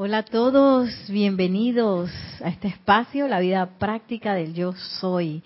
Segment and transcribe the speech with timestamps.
[0.00, 2.08] Hola a todos, bienvenidos
[2.40, 5.42] a este espacio, la vida práctica del yo soy.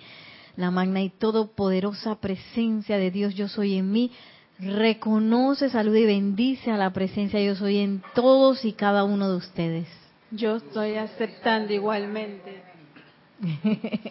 [0.56, 4.11] La magna y todopoderosa presencia de Dios yo soy en mí.
[4.59, 9.37] Reconoce, saluda y bendice a la presencia yo soy en todos y cada uno de
[9.38, 9.88] ustedes.
[10.30, 12.62] Yo estoy aceptando igualmente.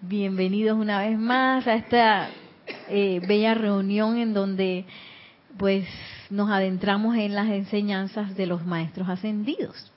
[0.00, 2.30] Bienvenidos una vez más a esta
[2.88, 4.86] eh, bella reunión en donde
[5.58, 5.86] pues
[6.30, 9.92] nos adentramos en las enseñanzas de los maestros ascendidos.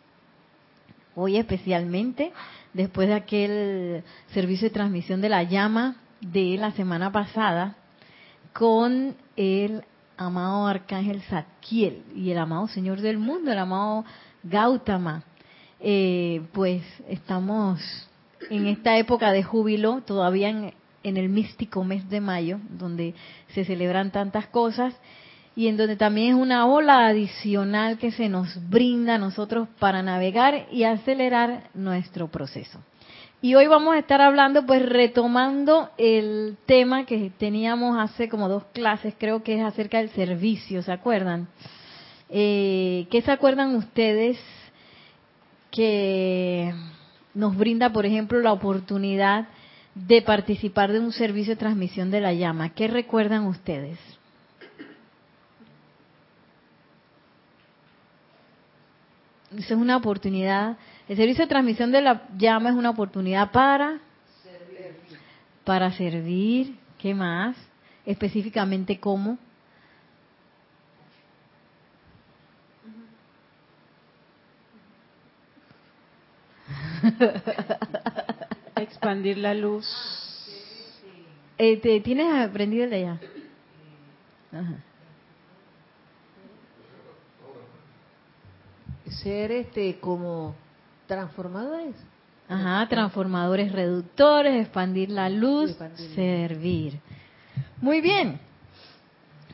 [1.16, 2.32] Hoy especialmente,
[2.74, 7.76] después de aquel servicio de transmisión de la llama de la semana pasada,
[8.54, 9.84] con el
[10.18, 14.06] amado Arcángel Zadkiel y el amado Señor del Mundo, el amado
[14.44, 15.24] Gautama,
[15.80, 17.80] eh, pues estamos
[18.50, 20.74] en esta época de júbilo, todavía en,
[21.04, 23.16] en el místico mes de mayo, donde
[23.54, 24.94] se celebran tantas cosas
[25.60, 30.02] y en donde también es una ola adicional que se nos brinda a nosotros para
[30.02, 32.80] navegar y acelerar nuestro proceso.
[33.42, 38.64] Y hoy vamos a estar hablando, pues retomando el tema que teníamos hace como dos
[38.72, 41.50] clases, creo que es acerca del servicio, ¿se acuerdan?
[42.30, 44.40] Eh, ¿Qué se acuerdan ustedes
[45.72, 46.74] que
[47.34, 49.50] nos brinda, por ejemplo, la oportunidad
[49.94, 52.70] de participar de un servicio de transmisión de la llama?
[52.70, 54.00] ¿Qué recuerdan ustedes?
[59.58, 60.78] Es una oportunidad.
[61.08, 64.00] El servicio de transmisión de la llama es una oportunidad para
[64.44, 64.96] servir.
[65.64, 66.76] Para servir.
[66.98, 67.56] ¿Qué más?
[68.06, 69.38] Específicamente cómo.
[78.76, 79.86] Expandir la luz.
[81.58, 83.20] Eh, ¿te, ¿Tienes aprendido el de allá?
[84.52, 84.84] Ajá.
[89.24, 90.56] Ser este como
[91.08, 91.96] transformadores.
[92.48, 96.16] Ajá, transformadores reductores, expandir la luz, expandir.
[96.16, 97.00] servir.
[97.80, 98.40] Muy bien.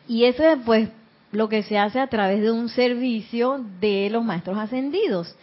[0.07, 0.89] Y eso es pues
[1.31, 5.35] lo que se hace a través de un servicio de los maestros ascendidos.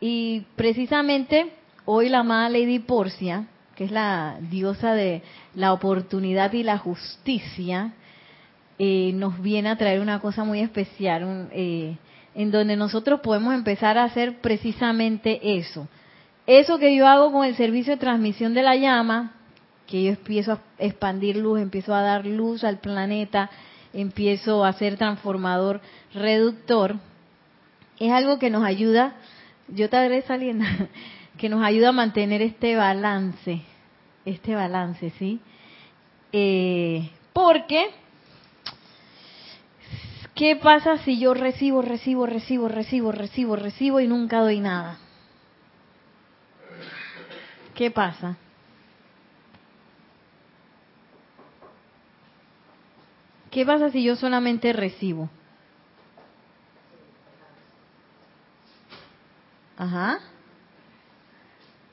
[0.00, 1.52] Y precisamente
[1.84, 5.22] hoy la amada Lady Porcia, que es la diosa de
[5.54, 7.92] la oportunidad y la justicia,
[8.78, 11.96] eh, nos viene a traer una cosa muy especial, un, eh,
[12.38, 15.88] en donde nosotros podemos empezar a hacer precisamente eso.
[16.46, 19.32] Eso que yo hago con el servicio de transmisión de la llama,
[19.88, 23.50] que yo empiezo a expandir luz, empiezo a dar luz al planeta,
[23.92, 25.80] empiezo a ser transformador,
[26.14, 26.94] reductor,
[27.98, 29.16] es algo que nos ayuda,
[29.66, 30.64] yo te haré saliendo,
[31.38, 33.62] que nos ayuda a mantener este balance,
[34.24, 35.40] este balance, ¿sí?
[36.30, 37.90] Eh, porque
[40.38, 44.96] ¿Qué pasa si yo recibo, recibo, recibo, recibo, recibo, recibo y nunca doy nada?
[47.74, 48.36] ¿Qué pasa?
[53.50, 55.28] ¿Qué pasa si yo solamente recibo?
[59.76, 60.20] Ajá.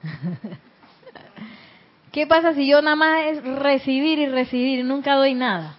[2.12, 5.78] ¿Qué pasa si yo nada más es recibir y recibir y nunca doy nada?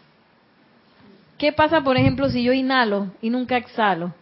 [1.39, 4.15] ¿Qué pasa, por ejemplo, si yo inhalo y nunca exhalo?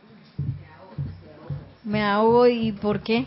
[1.85, 3.27] Me ahogo y ¿por qué?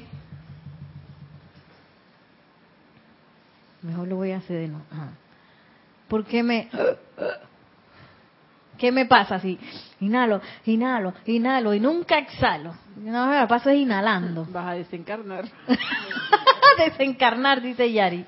[3.82, 4.86] Mejor lo voy a hacer de nuevo.
[6.08, 6.70] ¿Por qué me...
[8.78, 9.58] ¿Qué me pasa si
[10.00, 12.76] inhalo, inhalo, inhalo y nunca exhalo?
[12.98, 14.46] No, me paso es inhalando.
[14.52, 15.46] Vas a desencarnar.
[16.78, 18.26] desencarnar, dice Yari.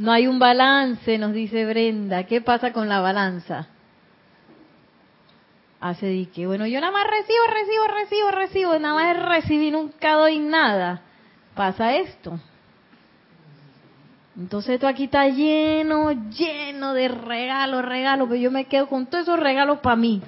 [0.00, 2.24] No hay un balance, nos dice Brenda.
[2.24, 3.68] ¿Qué pasa con la balanza?
[5.78, 6.46] Hace dique.
[6.46, 8.78] Bueno, yo nada más recibo, recibo, recibo, recibo.
[8.78, 11.02] Nada más recibí, nunca doy nada.
[11.54, 12.40] Pasa esto.
[14.38, 19.24] Entonces esto aquí está lleno, lleno de regalos, regalos, pero yo me quedo con todos
[19.24, 20.22] esos regalos para mí.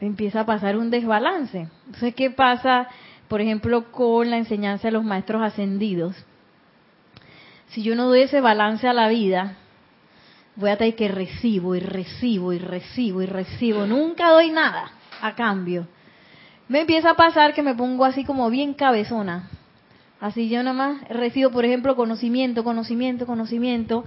[0.00, 1.68] Empieza a pasar un desbalance.
[1.86, 2.88] Entonces, ¿qué pasa,
[3.28, 6.16] por ejemplo, con la enseñanza de los maestros ascendidos?
[7.74, 9.56] Si yo no doy ese balance a la vida,
[10.54, 13.84] voy a tener que recibo y recibo y recibo y recibo.
[13.84, 15.88] Nunca doy nada a cambio.
[16.68, 19.50] Me empieza a pasar que me pongo así como bien cabezona.
[20.20, 24.04] Así yo nada más recibo, por ejemplo, conocimiento, conocimiento, conocimiento.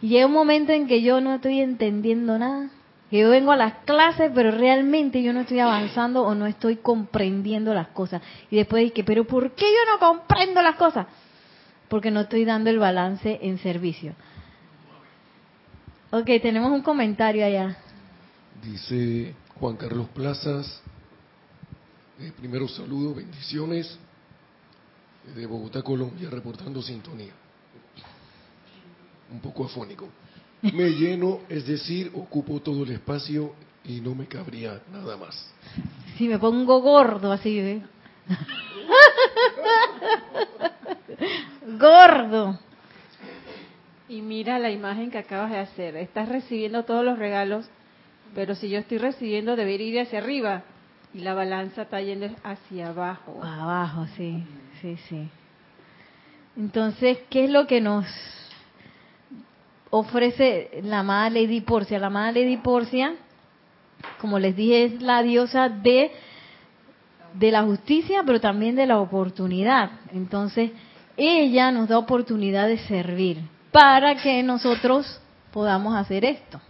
[0.00, 2.70] Y llega un momento en que yo no estoy entendiendo nada.
[3.10, 6.76] Que yo vengo a las clases, pero realmente yo no estoy avanzando o no estoy
[6.76, 8.22] comprendiendo las cosas.
[8.50, 11.06] Y después dije, pero ¿por qué yo no comprendo las cosas?
[11.94, 14.16] Porque no estoy dando el balance en servicio.
[16.10, 17.76] Ok, tenemos un comentario allá.
[18.60, 20.82] Dice Juan Carlos Plazas,
[22.18, 23.96] eh, primero saludo, bendiciones,
[25.28, 27.32] eh, de Bogotá, Colombia, reportando sintonía.
[29.30, 30.08] Un poco afónico.
[30.62, 33.54] Me lleno, es decir, ocupo todo el espacio
[33.84, 35.48] y no me cabría nada más.
[36.18, 37.82] Si me pongo gordo así, ¿ve?
[41.78, 42.58] gordo.
[44.08, 45.96] Y mira la imagen que acabas de hacer.
[45.96, 47.68] Estás recibiendo todos los regalos,
[48.34, 50.62] pero si yo estoy recibiendo, debería ir hacia arriba.
[51.14, 53.40] Y la balanza está yendo hacia abajo.
[53.42, 54.44] Abajo, sí,
[54.80, 55.28] sí, sí.
[56.56, 58.06] Entonces, ¿qué es lo que nos
[59.90, 61.98] ofrece la amada Lady Porcia?
[61.98, 63.14] La amada Lady Porcia,
[64.20, 66.12] como les dije, es la diosa de,
[67.34, 69.90] de la justicia, pero también de la oportunidad.
[70.12, 70.70] Entonces,
[71.16, 73.38] ella nos da oportunidad de servir
[73.70, 75.20] para que nosotros
[75.52, 76.60] podamos hacer esto.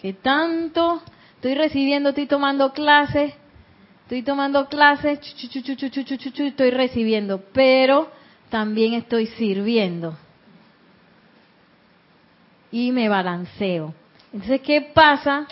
[0.00, 1.02] ¿Qué tanto?
[1.36, 3.34] Estoy recibiendo, estoy tomando clases,
[4.02, 8.08] estoy tomando clases, estoy recibiendo, pero
[8.48, 10.16] también estoy sirviendo.
[12.70, 13.94] Y me balanceo.
[14.32, 15.46] Entonces, ¿qué pasa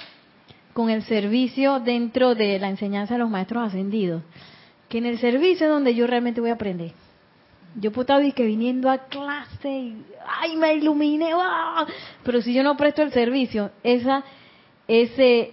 [0.81, 4.23] con el servicio dentro de la enseñanza de los maestros ascendidos?
[4.89, 6.93] Que en el servicio es donde yo realmente voy a aprender.
[7.75, 11.33] Yo puedo estar que viniendo a clase y ¡ay, me iluminé!
[11.35, 11.87] ¡ah!
[12.25, 14.25] Pero si yo no presto el servicio, esa,
[14.89, 15.53] ese,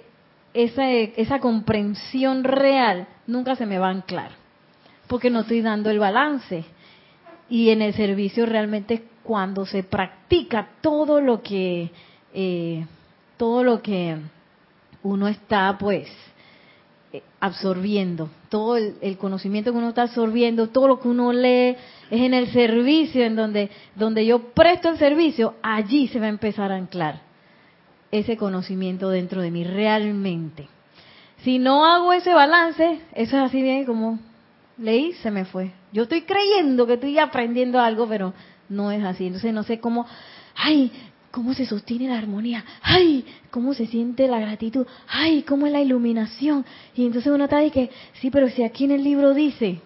[0.53, 4.31] esa, esa comprensión real nunca se me va a anclar.
[5.07, 6.63] Porque no estoy dando el balance.
[7.49, 11.91] Y en el servicio realmente cuando se practica todo lo que,
[12.33, 12.85] eh,
[13.35, 14.15] todo lo que
[15.03, 16.07] uno está pues
[17.13, 21.75] eh, absorbiendo, todo el, conocimiento que uno está absorbiendo, todo lo que uno lee,
[22.09, 26.29] es en el servicio, en donde, donde yo presto el servicio, allí se va a
[26.29, 27.21] empezar a anclar
[28.11, 30.67] ese conocimiento dentro de mí realmente.
[31.43, 34.19] Si no hago ese balance, eso es así bien como
[34.77, 35.71] leí, se me fue.
[35.93, 38.33] Yo estoy creyendo que estoy aprendiendo algo, pero
[38.69, 39.27] no es así.
[39.27, 40.05] Entonces no sé cómo,
[40.55, 40.91] ay,
[41.37, 45.81] cómo se sostiene la armonía, ay, cómo se siente la gratitud, ay, cómo es la
[45.81, 46.65] iluminación.
[46.95, 49.79] Y entonces uno está de que, sí, pero si aquí en el libro dice,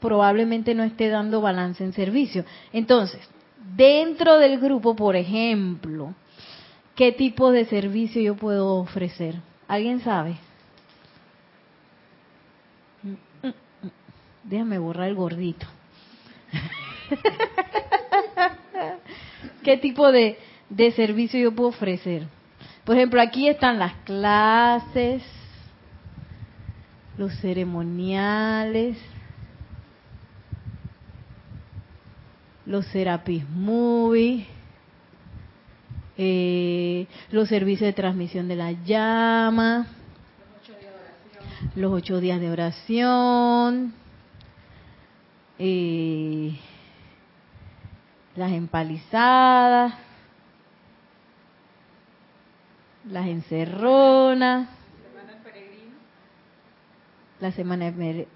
[0.00, 2.46] probablemente no esté dando balance en servicio.
[2.72, 3.20] Entonces,
[3.76, 6.14] dentro del grupo, por ejemplo,
[6.94, 9.34] ¿qué tipo de servicio yo puedo ofrecer?
[9.68, 10.38] ¿Alguien sabe?
[14.44, 15.66] Déjame borrar el gordito.
[19.62, 22.26] ¿Qué tipo de, de servicio yo puedo ofrecer?
[22.84, 25.22] Por ejemplo, aquí están las clases,
[27.18, 28.96] los ceremoniales,
[32.64, 34.46] los Serapis Movie,
[36.16, 39.86] eh, los servicios de transmisión de la llama,
[41.74, 43.92] los ocho días de oración,
[45.58, 46.58] eh,
[48.36, 49.94] las empalizadas,
[53.08, 54.68] las encerronas,
[57.40, 57.92] la semana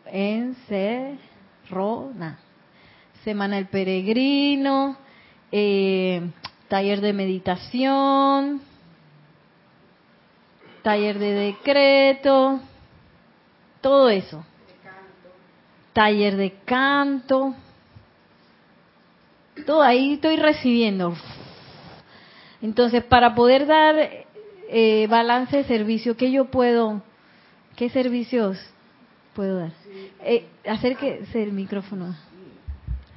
[0.07, 1.19] encerrona,
[3.23, 4.97] semana del peregrino,
[5.53, 6.31] eh,
[6.69, 8.63] taller de meditación,
[10.83, 12.61] taller de decreto,
[13.81, 14.45] todo eso.
[15.93, 17.55] Taller de canto.
[19.67, 21.15] Todo ahí estoy recibiendo.
[22.61, 23.97] Entonces, para poder dar
[24.69, 27.03] eh, balance de servicio, ¿qué yo puedo,
[27.77, 28.59] qué servicios
[29.35, 29.73] puedo dar?
[30.23, 32.17] Eh, acérquese el micrófono.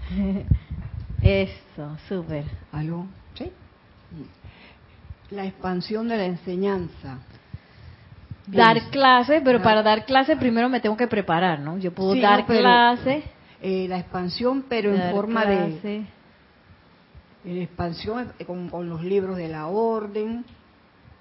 [1.22, 2.46] Eso, súper.
[2.72, 3.06] ¿Aló?
[3.36, 3.52] ¿Sí?
[5.32, 7.20] La expansión de la enseñanza.
[8.48, 11.78] Dar clases, pero para dar clases primero me tengo que preparar, ¿no?
[11.78, 13.26] Yo puedo Sí, dar no, clases.
[13.62, 16.17] Eh, la expansión, pero en forma de clases.
[17.48, 20.46] En expansión eh, con, con los libros de la orden.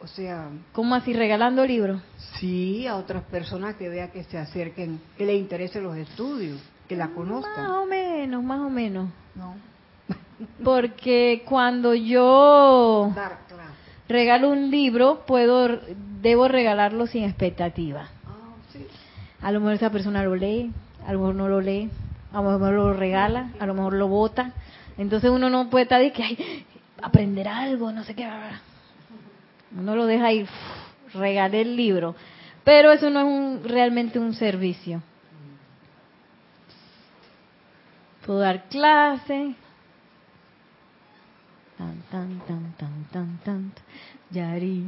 [0.00, 1.12] O sea, ¿Cómo así?
[1.14, 2.02] ¿Regalando libros?
[2.38, 6.96] sí, a otras personas que vean que se acerquen, que les interesen los estudios, que
[6.96, 7.66] la Más conozcan.
[7.70, 9.08] o menos, más o menos.
[9.34, 9.54] No.
[10.64, 13.38] Porque cuando yo Dar
[14.08, 15.68] regalo un libro, puedo,
[16.20, 18.08] debo regalarlo sin expectativa.
[18.26, 18.86] Ah, sí.
[19.40, 20.72] A lo mejor esa persona lo lee,
[21.06, 21.90] a lo mejor no lo lee,
[22.32, 24.52] a lo mejor lo regala, a lo mejor lo bota.
[24.98, 26.66] Entonces uno no puede estar de que ay,
[27.02, 28.24] aprender algo, no sé qué.
[28.24, 28.60] bla, bla".
[29.78, 30.48] Uno lo deja ir,
[31.12, 32.14] regalé el libro.
[32.64, 35.02] Pero eso no es un, realmente un servicio.
[38.24, 39.54] Puedo dar clase,
[41.76, 43.72] Tan, tan, tan, tan, tan, tan.
[44.30, 44.86] Yari.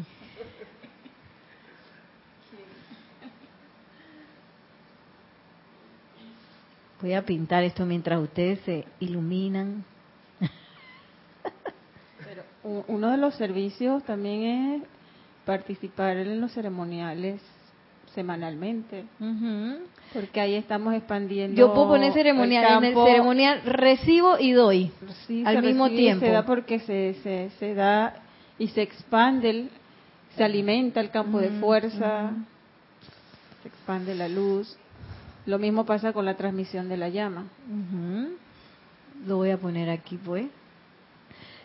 [7.01, 9.85] Voy a pintar esto mientras ustedes se iluminan.
[12.89, 14.83] Uno de los servicios también es
[15.45, 17.41] participar en los ceremoniales
[18.15, 19.05] semanalmente,
[20.13, 21.57] porque ahí estamos expandiendo.
[21.57, 24.91] Yo puedo poner ceremonial, en el ceremonial recibo y doy.
[25.27, 26.27] Sí, al se mismo tiempo.
[26.27, 28.15] Se da porque se, se, se da
[28.59, 29.71] y se expande, el-
[30.37, 32.31] se alimenta el campo de fuerza,
[33.63, 34.77] se expande la luz.
[35.47, 37.45] Lo mismo pasa con la transmisión de la llama.
[39.27, 40.47] Lo voy a poner aquí, pues.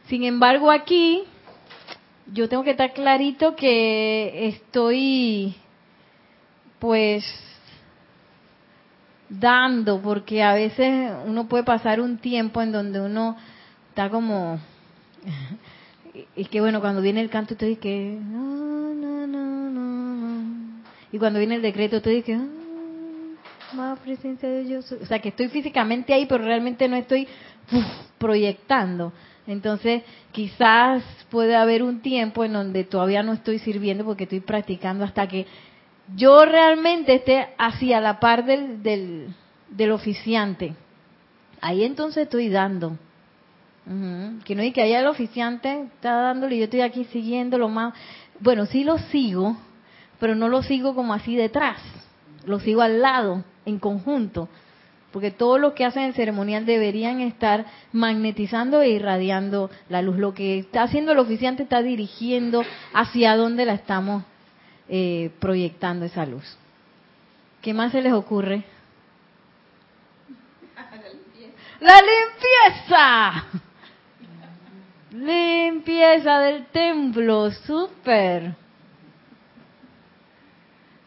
[0.07, 1.24] Sin embargo, aquí
[2.31, 5.55] yo tengo que estar clarito que estoy,
[6.79, 7.24] pues,
[9.29, 13.38] dando, porque a veces uno puede pasar un tiempo en donde uno
[13.89, 14.60] está como,
[16.36, 18.19] y que bueno, cuando viene el canto, tú dices que,
[21.12, 22.48] y cuando viene el decreto, tú dices que, ah,
[23.74, 24.00] más.
[24.00, 27.27] O sea, que estoy físicamente ahí, pero realmente no estoy
[28.17, 29.13] proyectando.
[29.45, 35.03] Entonces, quizás puede haber un tiempo en donde todavía no estoy sirviendo porque estoy practicando
[35.03, 35.45] hasta que
[36.15, 39.33] yo realmente esté hacia la par del, del,
[39.69, 40.75] del oficiante.
[41.62, 42.97] Ahí entonces estoy dando.
[44.45, 47.93] Que no hay que allá el oficiante está dándole y yo estoy aquí siguiendo más.
[48.39, 49.57] Bueno, sí lo sigo,
[50.19, 51.81] pero no lo sigo como así detrás.
[52.45, 54.47] Lo sigo al lado, en conjunto.
[55.13, 60.17] Porque todo lo que hacen el ceremonial deberían estar magnetizando e irradiando la luz.
[60.17, 64.24] Lo que está haciendo el oficiante está dirigiendo hacia dónde la estamos
[64.89, 66.58] eh, proyectando esa luz.
[67.62, 68.63] ¿Qué más se les ocurre?
[71.79, 73.46] La limpieza.
[75.12, 78.55] Limpieza del templo, súper.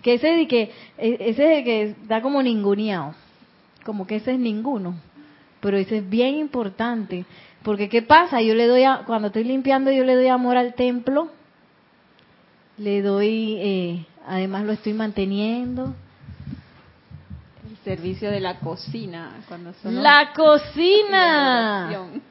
[0.00, 0.62] Que ese de que
[0.96, 3.14] e- ese es el que da como ninguneado,
[3.86, 4.96] como que ese es ninguno,
[5.60, 7.24] pero ese es bien importante,
[7.62, 10.74] porque qué pasa, yo le doy a- cuando estoy limpiando yo le doy amor al
[10.74, 11.30] templo,
[12.78, 15.94] le doy, eh, además lo estoy manteniendo,
[17.70, 22.22] El servicio de la cocina, cuando son la de cocina, adoración.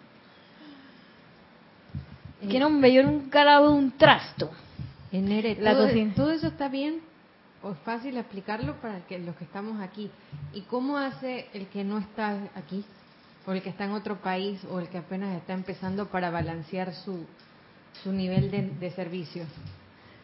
[2.49, 4.51] que nombre, yo nunca lavo un trasto,
[5.11, 6.13] En Nere, La todo, cocina.
[6.15, 6.99] todo eso está bien
[7.65, 10.11] o es fácil explicarlo para que los que estamos aquí.
[10.53, 12.85] ¿Y cómo hace el que no está aquí
[13.47, 16.93] o el que está en otro país o el que apenas está empezando para balancear
[16.93, 17.25] su,
[18.03, 19.45] su nivel de, de servicio?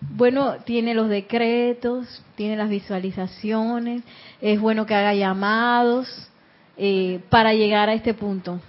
[0.02, 4.04] Bueno, tiene los decretos, tiene las visualizaciones,
[4.40, 6.30] es bueno que haga llamados
[6.78, 8.60] eh, para llegar a este punto.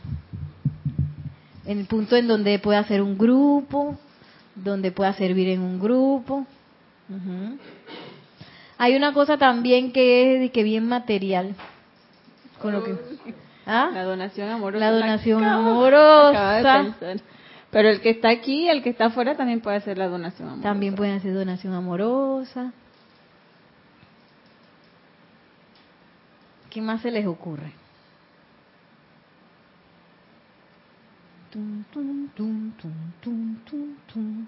[1.67, 3.99] En el punto en donde pueda hacer un grupo,
[4.55, 6.47] donde pueda servir en un grupo.
[7.09, 7.59] Ujú.
[8.83, 11.55] Hay una cosa también que es de que bien material.
[12.61, 12.97] Con lo que,
[13.65, 13.93] ¿Ah?
[13.95, 14.85] La donación amorosa.
[14.85, 16.91] La donación amorosa.
[17.01, 17.21] de.
[17.71, 20.69] Pero el que está aquí, el que está afuera, también puede hacer la donación amorosa.
[20.69, 22.73] También pueden hacer donación amorosa.
[26.69, 27.73] ¿Qué más se les ocurre?
[31.53, 34.47] Tum, tum, tum, tum, tum, tum, tum.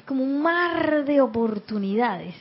[0.00, 2.34] Es como un mar de oportunidades.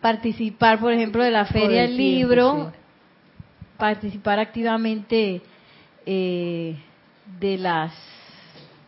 [0.00, 2.78] Participar, por ejemplo, de la feria el del tiempo, libro, sí.
[3.76, 5.42] participar activamente
[6.06, 6.74] eh,
[7.38, 7.92] de las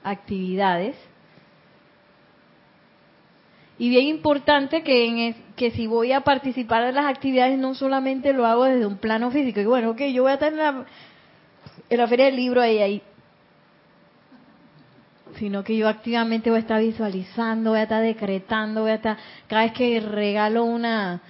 [0.02, 0.96] actividades.
[3.78, 7.74] Y bien importante que, en es- que si voy a participar de las actividades no
[7.74, 9.60] solamente lo hago desde un plano físico.
[9.60, 10.86] Y bueno, ok, yo voy a estar en la,
[11.90, 13.02] en la feria del libro ahí, ahí.
[15.38, 19.16] Sino que yo activamente voy a estar visualizando, voy a estar decretando, voy a estar...
[19.48, 21.20] Cada vez que regalo una,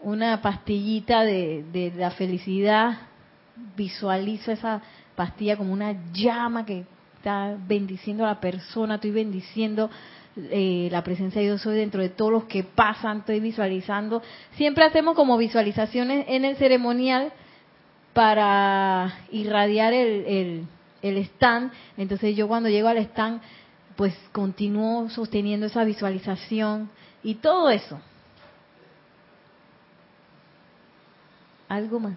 [0.00, 2.98] una pastillita de, de la felicidad,
[3.76, 4.82] visualizo esa
[5.14, 6.84] pastilla como una llama que
[7.16, 9.90] está bendiciendo a la persona, estoy bendiciendo
[10.36, 14.22] eh, la presencia de Dios soy dentro de todos los que pasan, estoy visualizando.
[14.56, 17.32] Siempre hacemos como visualizaciones en el ceremonial
[18.14, 20.66] para irradiar el,
[21.02, 21.72] el stand.
[21.96, 23.42] Entonces yo cuando llego al stand,
[23.96, 26.88] pues continúo sosteniendo esa visualización
[27.22, 28.00] y todo eso.
[31.68, 32.14] Algo más.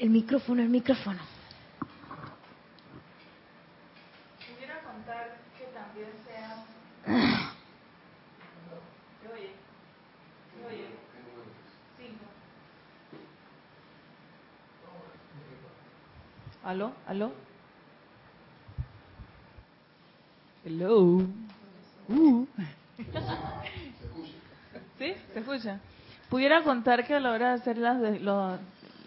[0.00, 1.18] El micrófono, el micrófono.
[4.54, 6.64] Pudiera contar que también sea.
[9.22, 9.50] ¿Se oye?
[16.68, 16.92] ¿Aló?
[17.06, 17.32] ¿Aló?
[20.64, 21.22] Hello.
[22.10, 22.46] Uh.
[24.98, 25.12] ¿Sí?
[25.34, 25.78] ¿Se escucha?
[26.30, 28.56] Pudiera contar que a la hora de hacer las de- lo-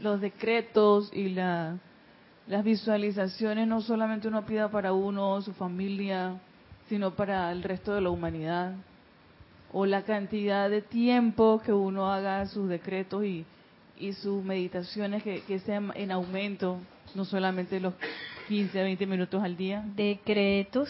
[0.02, 1.78] los decretos y la-
[2.46, 6.36] las visualizaciones, no solamente uno pida para uno, su familia,
[6.90, 8.74] sino para el resto de la humanidad.
[9.74, 13.46] O la cantidad de tiempo que uno haga sus decretos y,
[14.00, 16.78] y sus meditaciones que, que sean en aumento,
[17.16, 17.94] no solamente los
[18.48, 19.84] 15 a 20 minutos al día.
[19.96, 20.90] Decretos.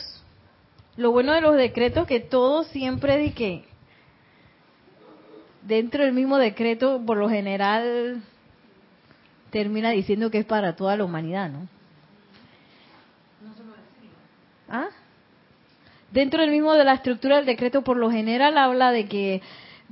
[0.97, 3.65] Lo bueno de los decretos que todo siempre di que
[5.63, 8.21] dentro del mismo decreto, por lo general,
[9.51, 11.67] termina diciendo que es para toda la humanidad, ¿no?
[14.69, 14.87] ¿Ah?
[16.11, 19.41] Dentro del mismo de la estructura del decreto, por lo general habla de que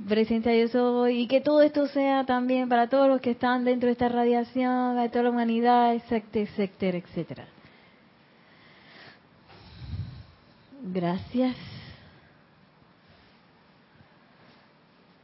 [0.08, 3.86] presencia yo soy y que todo esto sea también para todos los que están dentro
[3.86, 7.44] de esta radiación, de toda la humanidad, etcétera, etcétera, etcétera.
[10.82, 11.56] Gracias.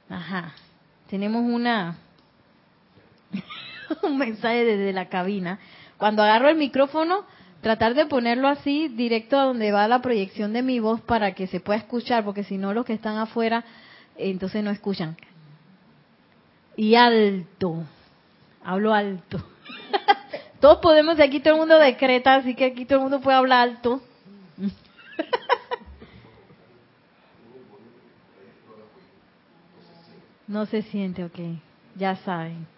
[0.09, 0.53] Ajá.
[1.09, 1.97] Tenemos una
[4.03, 5.59] un mensaje desde la cabina.
[5.97, 7.25] Cuando agarro el micrófono,
[7.63, 11.47] tratar de ponerlo así directo a donde va la proyección de mi voz para que
[11.47, 13.65] se pueda escuchar, porque si no los que están afuera
[14.19, 15.17] entonces no escuchan.
[16.77, 17.85] Y alto.
[18.65, 19.39] Hablo alto.
[20.61, 23.69] Todos podemos, aquí todo el mundo decreta, así que aquí todo el mundo puede hablar
[23.69, 24.03] alto.
[30.49, 31.39] No se siente, ok.
[31.97, 32.69] Ya saben.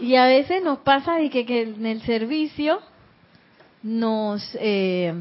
[0.00, 2.80] Y a veces nos pasa de que, que en el servicio
[3.82, 4.56] nos...
[4.60, 5.14] Eh,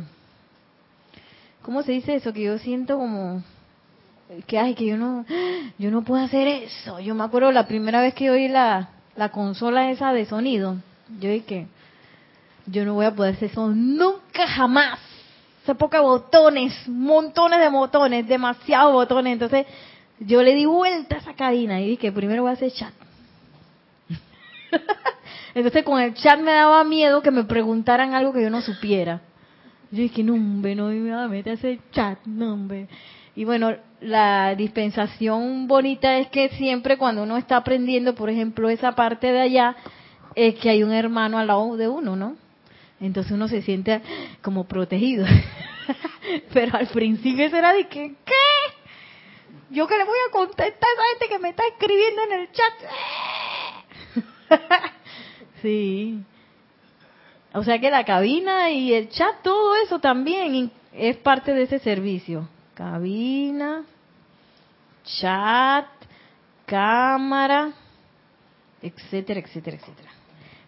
[1.63, 2.33] ¿Cómo se dice eso?
[2.33, 3.43] Que yo siento como...
[4.47, 5.25] Que, ay, que yo no,
[5.77, 6.99] yo no puedo hacer eso.
[7.01, 10.77] Yo me acuerdo la primera vez que oí la, la consola esa de sonido.
[11.19, 11.67] Yo dije,
[12.65, 14.99] yo no voy a poder hacer eso nunca jamás.
[15.65, 19.33] Se poca botones, montones de botones, demasiados botones.
[19.33, 19.67] Entonces
[20.19, 22.93] yo le di vuelta a esa cabina y dije, primero voy a hacer chat.
[25.53, 29.19] Entonces con el chat me daba miedo que me preguntaran algo que yo no supiera.
[29.91, 32.57] Yo dije, no, hombre, no me va a meter a ese chat, no.
[33.35, 38.93] Y bueno, la dispensación bonita es que siempre cuando uno está aprendiendo, por ejemplo, esa
[38.93, 39.75] parte de allá,
[40.35, 42.37] es que hay un hermano al lado de uno, ¿no?
[43.01, 44.01] Entonces uno se siente
[44.41, 45.25] como protegido.
[46.53, 48.33] Pero al principio eso era de que, ¿qué?
[49.71, 52.51] Yo que le voy a contestar a esa gente que me está escribiendo en el
[52.51, 52.73] chat.
[55.61, 56.23] sí.
[57.53, 61.79] O sea que la cabina y el chat, todo eso también es parte de ese
[61.79, 62.47] servicio.
[62.73, 63.83] Cabina,
[65.03, 65.87] chat,
[66.65, 67.71] cámara,
[68.81, 70.11] etcétera, etcétera, etcétera.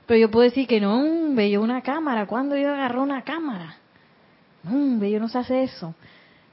[0.05, 2.27] Pero yo puedo decir que no, hombre, yo una cámara.
[2.27, 3.77] ¿Cuándo yo agarré una cámara?
[4.63, 5.95] No, hombre, no sé hacer eso.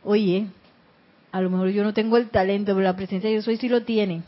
[0.05, 0.47] Oye,
[1.33, 3.69] a lo mejor yo no tengo el talento, pero la presencia de yo soy sí
[3.69, 4.23] lo tiene.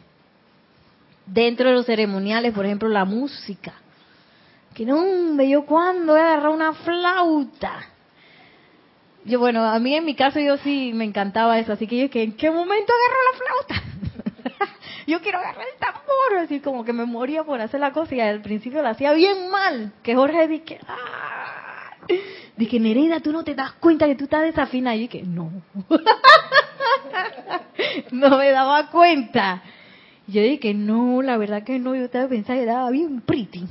[1.26, 3.74] Dentro de los ceremoniales, por ejemplo, la música.
[4.74, 7.88] Que no, hombre, yo cuándo voy a una flauta.
[9.24, 12.10] Yo, bueno, a mí en mi caso yo sí me encantaba eso, así que yo
[12.10, 14.66] que en qué momento agarro la flauta.
[15.06, 18.20] yo quiero agarrar el tambor, así como que me moría por hacer la cosa y
[18.20, 21.72] al principio lo hacía bien mal, que Jorge dije, ¡ah!
[22.56, 24.96] dije, Nereida, tú no te das cuenta que tú estás desafinada.
[24.96, 25.50] Y yo dije, no,
[28.12, 29.62] no me daba cuenta.
[30.26, 33.66] Y yo dije, no, la verdad que no, yo estaba pensando que estaba bien pretty.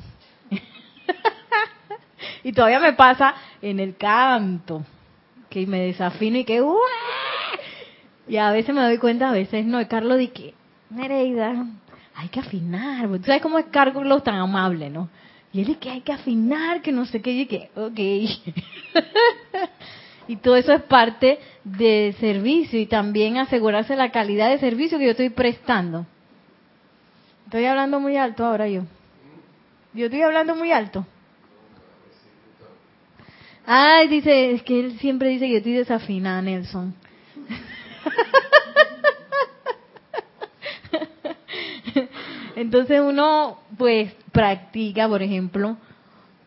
[2.43, 4.83] y todavía me pasa en el canto,
[5.49, 6.77] que me desafino y que, ¡Uah!
[8.27, 9.81] y a veces me doy cuenta, a veces no.
[9.81, 10.53] Y Carlos dice,
[10.89, 11.65] Nereida,
[12.15, 13.07] hay que afinar.
[13.07, 15.09] ¿Tú sabes cómo es Carlos tan amable, no?
[15.53, 17.31] Y él dice que hay que afinar, que no sé qué.
[17.31, 17.99] Y que, ok.
[20.27, 25.05] y todo eso es parte de servicio y también asegurarse la calidad de servicio que
[25.05, 26.05] yo estoy prestando.
[27.45, 28.83] Estoy hablando muy alto ahora yo.
[29.93, 31.05] Yo estoy hablando muy alto.
[33.65, 36.95] Ay, dice, es que él siempre dice que yo estoy desafinada, Nelson.
[42.55, 45.75] Entonces uno pues practica, por ejemplo,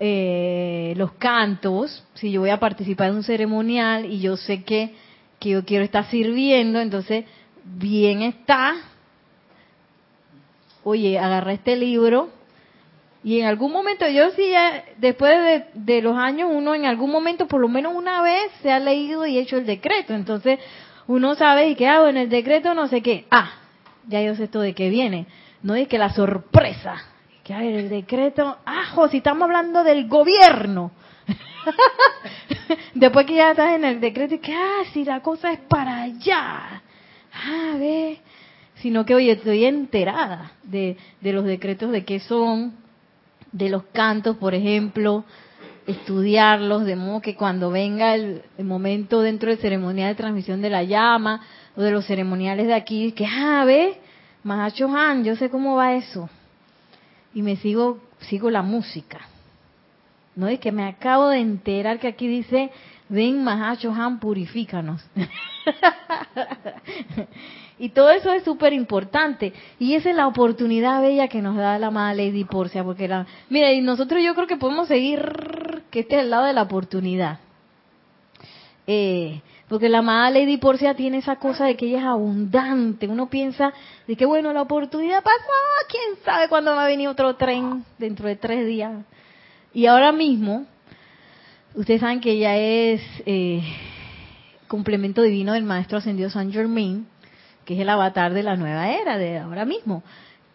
[0.00, 2.02] eh, los cantos.
[2.14, 4.94] Si yo voy a participar en un ceremonial y yo sé que,
[5.38, 7.26] que yo quiero estar sirviendo, entonces
[7.62, 8.74] bien está.
[10.82, 12.30] Oye, agarra este libro
[13.24, 17.10] y en algún momento, yo sí, ya, después de, de, los años, uno en algún
[17.10, 20.12] momento, por lo menos una vez, se ha leído y hecho el decreto.
[20.12, 20.60] Entonces,
[21.06, 23.24] uno sabe y que hago en el decreto no sé qué.
[23.30, 23.52] Ah,
[24.08, 25.26] ya yo sé esto de qué viene.
[25.62, 26.96] No es que la sorpresa.
[27.42, 30.92] Que a ver, el decreto, ajo, si estamos hablando del gobierno.
[32.94, 36.02] Después que ya estás en el decreto, y que, ah, si la cosa es para
[36.02, 36.82] allá.
[37.32, 38.20] Ah, ve.
[38.76, 42.83] Sino que, oye, estoy enterada de, de los decretos, de qué son,
[43.54, 45.24] de los cantos, por ejemplo,
[45.86, 50.82] estudiarlos, de modo que cuando venga el, momento dentro del ceremonial de transmisión de la
[50.82, 51.40] llama,
[51.76, 54.00] o de los ceremoniales de aquí, que, ah, ve,
[54.42, 56.28] Mahacho Han, yo sé cómo va eso.
[57.32, 59.20] Y me sigo, sigo la música.
[60.34, 62.72] No es que me acabo de enterar que aquí dice,
[63.08, 65.00] ven Mahacho Han, purifícanos.
[67.78, 69.52] y todo eso es súper importante.
[69.78, 72.84] Y esa es la oportunidad bella que nos da la amada Lady Porcia.
[72.84, 76.44] Porque la, mira, y nosotros yo creo que podemos seguir, que este es el lado
[76.44, 77.40] de la oportunidad.
[78.86, 83.08] Eh, porque la amada Lady Porcia tiene esa cosa de que ella es abundante.
[83.08, 83.72] Uno piensa
[84.06, 85.38] de que, bueno, la oportunidad pasó,
[85.88, 88.92] quién sabe cuándo va a venir otro tren dentro de tres días.
[89.72, 90.66] Y ahora mismo,
[91.74, 93.62] ustedes saben que ella es eh,
[94.68, 97.08] complemento divino del Maestro Ascendido San Germain,
[97.64, 100.02] que es el avatar de la nueva era, de ahora mismo.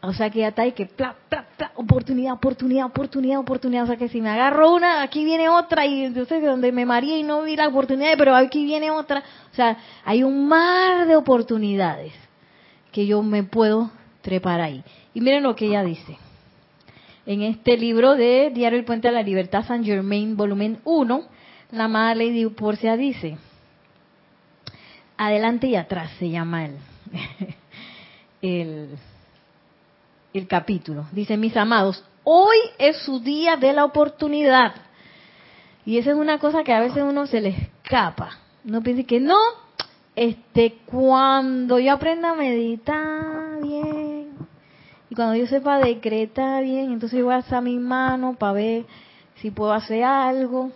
[0.02, 3.84] O sea que ya está ahí que pla, pla, pla, oportunidad, oportunidad, oportunidad, oportunidad.
[3.84, 7.17] O sea que si me agarro una, aquí viene otra y entonces donde me maría
[7.17, 9.24] y no vi la oportunidad, pero aquí viene otra.
[9.52, 12.13] O sea, hay un mar de oportunidades
[12.93, 13.91] que yo me puedo
[14.22, 14.84] trepar ahí.
[15.13, 16.17] Y miren lo que ella dice.
[17.26, 21.24] En este libro de Diario El Puente de la Libertad, San Germain, volumen 1,
[21.72, 23.38] la amada Lady Porcia dice,
[25.17, 26.78] adelante y atrás se llama el,
[28.41, 28.98] el
[30.34, 31.06] el capítulo.
[31.12, 34.74] Dice, mis amados, hoy es su día de la oportunidad.
[35.86, 38.38] Y esa es una cosa que a veces uno se le escapa.
[38.65, 39.39] Uno piensa que no,
[40.15, 44.30] este, cuando yo aprenda a meditar bien,
[45.10, 48.86] y cuando yo sepa decretar bien, entonces yo voy a alzar mi mano para ver
[49.38, 50.72] si puedo hacer algo.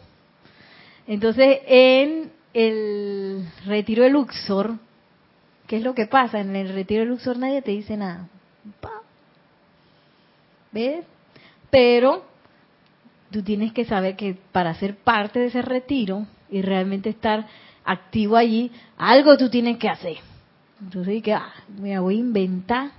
[1.06, 4.78] Entonces, en el retiro de Luxor,
[5.67, 6.39] ¿qué es lo que pasa?
[6.39, 8.28] En el retiro de Luxor nadie te dice nada.
[10.71, 11.06] ¿Ves?
[11.69, 12.26] Pero
[13.32, 17.47] tú tienes que saber que para ser parte de ese retiro y realmente estar
[17.84, 20.17] activo allí, algo tú tienes que hacer.
[20.82, 22.91] Entonces, que, ah, me voy a inventar,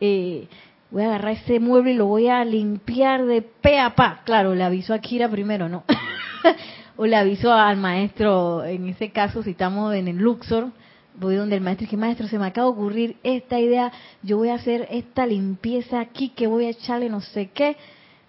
[0.00, 0.48] eh,
[0.90, 4.22] voy a agarrar ese mueble y lo voy a limpiar de pe a pa.
[4.24, 5.84] Claro, le aviso a Kira primero, ¿no?
[6.96, 10.70] o le aviso al maestro, en ese caso, si estamos en el Luxor,
[11.14, 14.48] voy donde el maestro que maestro se me acaba de ocurrir esta idea yo voy
[14.48, 17.76] a hacer esta limpieza aquí que voy a echarle no sé qué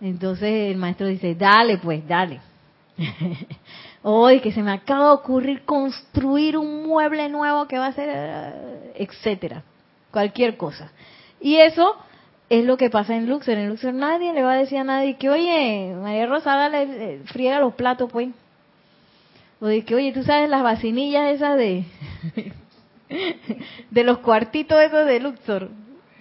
[0.02, 2.39] entonces el maestro dice dale pues dale
[4.04, 8.54] hoy que se me acaba de ocurrir construir un mueble nuevo que va a ser
[8.95, 9.63] etcétera
[10.12, 10.91] cualquier cosa
[11.41, 11.95] y eso
[12.50, 13.58] es lo que pasa en Luxor.
[13.58, 17.21] En Luxor nadie le va a decir a nadie que oye María Rosa le eh,
[17.26, 18.30] friega los platos pues
[19.60, 21.86] o de que oye tú sabes las vacinillas esas de
[23.91, 25.69] de los cuartitos esos de Luxor.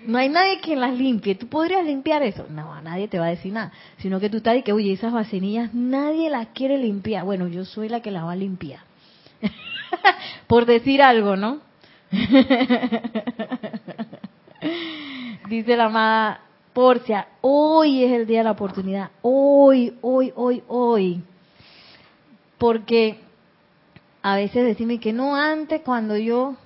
[0.07, 1.35] No hay nadie quien las limpie.
[1.35, 2.47] ¿Tú podrías limpiar eso?
[2.51, 3.73] No, nadie te va a decir nada.
[3.99, 7.25] Sino que tú estás y que, oye, esas vacinillas nadie las quiere limpiar.
[7.25, 8.81] Bueno, yo soy la que las va a limpiar.
[10.47, 11.61] Por decir algo, ¿no?
[15.49, 16.41] Dice la amada
[16.75, 19.11] Porcia, hoy es el día de la oportunidad.
[19.23, 21.23] Hoy, hoy, hoy, hoy.
[22.59, 23.21] Porque
[24.23, 26.57] a veces decimos que no antes cuando yo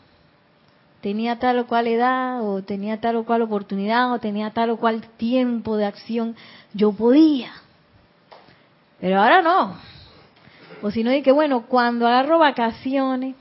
[1.09, 4.77] tenía tal o cual edad, o tenía tal o cual oportunidad, o tenía tal o
[4.77, 6.37] cual tiempo de acción,
[6.75, 7.51] yo podía.
[9.01, 9.75] Pero ahora no.
[10.83, 13.37] O si no, que bueno, cuando agarro vacaciones,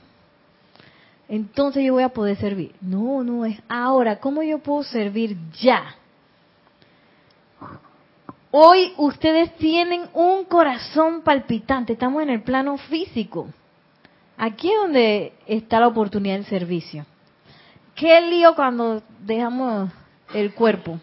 [1.28, 2.74] entonces yo voy a poder servir.
[2.80, 4.18] No, no, es ahora.
[4.18, 5.94] ¿Cómo yo puedo servir ya?
[8.50, 13.46] Hoy ustedes tienen un corazón palpitante, estamos en el plano físico.
[14.38, 17.04] Aquí es donde está la oportunidad del servicio.
[17.98, 19.90] ¿Qué lío cuando dejamos
[20.32, 21.00] el cuerpo?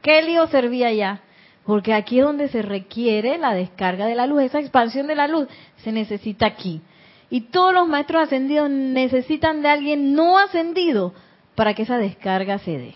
[0.00, 1.20] ¿Qué lío servía ya?
[1.66, 5.28] Porque aquí es donde se requiere la descarga de la luz, esa expansión de la
[5.28, 5.46] luz
[5.84, 6.80] se necesita aquí.
[7.28, 11.12] Y todos los maestros ascendidos necesitan de alguien no ascendido
[11.54, 12.94] para que esa descarga se dé.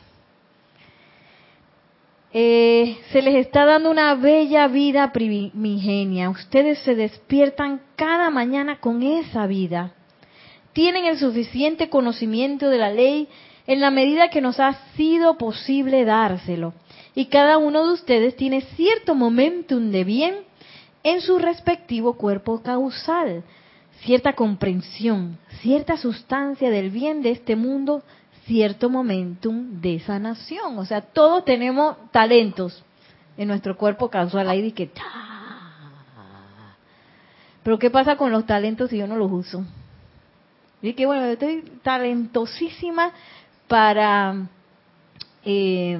[2.33, 6.31] Eh, se les está dando una bella vida primigenia.
[6.31, 9.93] Ustedes se despiertan cada mañana con esa vida
[10.77, 13.29] tienen el suficiente conocimiento de la ley
[13.67, 16.75] en la medida que nos ha sido posible dárselo.
[17.15, 20.35] Y cada uno de ustedes tiene cierto momentum de bien
[21.03, 23.43] en su respectivo cuerpo causal,
[24.03, 28.03] cierta comprensión, cierta sustancia del bien de este mundo,
[28.45, 30.79] cierto momentum de sanación.
[30.79, 32.85] O sea, todos tenemos talentos.
[33.39, 34.91] en nuestro cuerpo casual ahí que.
[37.63, 39.65] Pero ¿qué pasa con los talentos si yo no los uso?
[40.87, 43.13] Y que bueno, estoy talentosísima
[43.67, 44.47] para
[45.45, 45.99] eh,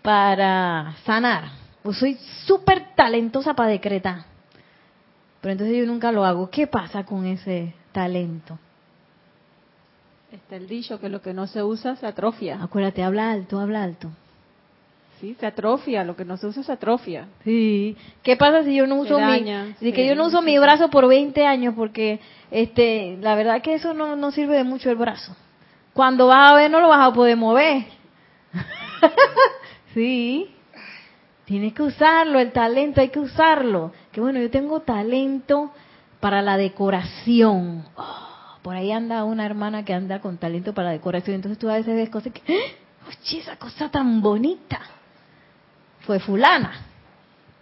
[0.00, 1.50] para sanar.
[1.82, 4.24] Pues soy súper talentosa para decretar.
[5.42, 6.48] Pero entonces yo nunca lo hago.
[6.48, 8.58] ¿Qué pasa con ese talento?
[10.32, 12.62] Está el dicho que lo que no se usa se atrofia.
[12.62, 14.10] Acuérdate, habla alto, habla alto.
[15.20, 17.28] Sí, se atrofia, lo que no se usa se atrofia.
[17.42, 17.96] Sí.
[18.22, 20.58] ¿Qué pasa si yo no uso mi, daña, si sí, que yo no uso mi
[20.58, 24.90] brazo por 20 años porque este, la verdad que eso no, no sirve de mucho
[24.90, 25.34] el brazo.
[25.94, 27.86] Cuando vas a ver no lo vas a poder mover.
[29.94, 30.50] sí.
[31.46, 33.92] Tienes que usarlo, el talento hay que usarlo.
[34.12, 35.72] Que bueno, yo tengo talento
[36.20, 37.84] para la decoración.
[37.96, 41.36] Oh, por ahí anda una hermana que anda con talento para la decoración.
[41.36, 44.95] Entonces tú a veces ves cosas que, oye, esa cosa tan bonita.
[46.06, 46.86] Fue fulana.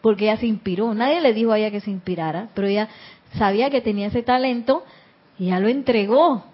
[0.00, 0.92] Porque ella se inspiró.
[0.94, 2.88] Nadie le dijo a ella que se inspirara, pero ella
[3.38, 4.84] sabía que tenía ese talento
[5.38, 6.44] y ya lo entregó.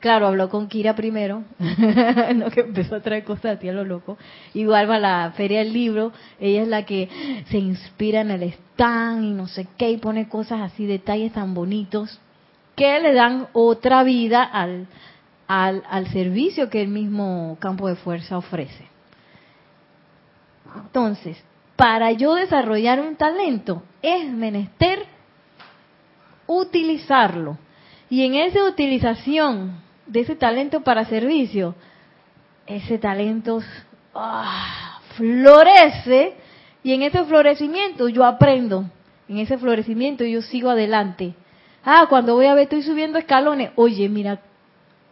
[0.00, 1.44] Claro, habló con Kira primero,
[2.34, 4.16] no que empezó a traer cosas a ti a lo loco.
[4.54, 8.44] Igual va a la feria del libro, ella es la que se inspira en el
[8.44, 12.18] stand y no sé qué, y pone cosas así, detalles tan bonitos,
[12.76, 14.86] que le dan otra vida al,
[15.46, 18.89] al, al servicio que el mismo campo de fuerza ofrece.
[20.76, 21.42] Entonces,
[21.76, 25.06] para yo desarrollar un talento, es menester
[26.46, 27.58] utilizarlo.
[28.08, 31.74] Y en esa utilización de ese talento para servicio,
[32.66, 33.62] ese talento
[34.14, 36.34] ah, florece
[36.82, 38.84] y en ese florecimiento yo aprendo,
[39.28, 41.34] en ese florecimiento yo sigo adelante.
[41.84, 43.70] Ah, cuando voy a ver, estoy subiendo escalones.
[43.76, 44.40] Oye, mira,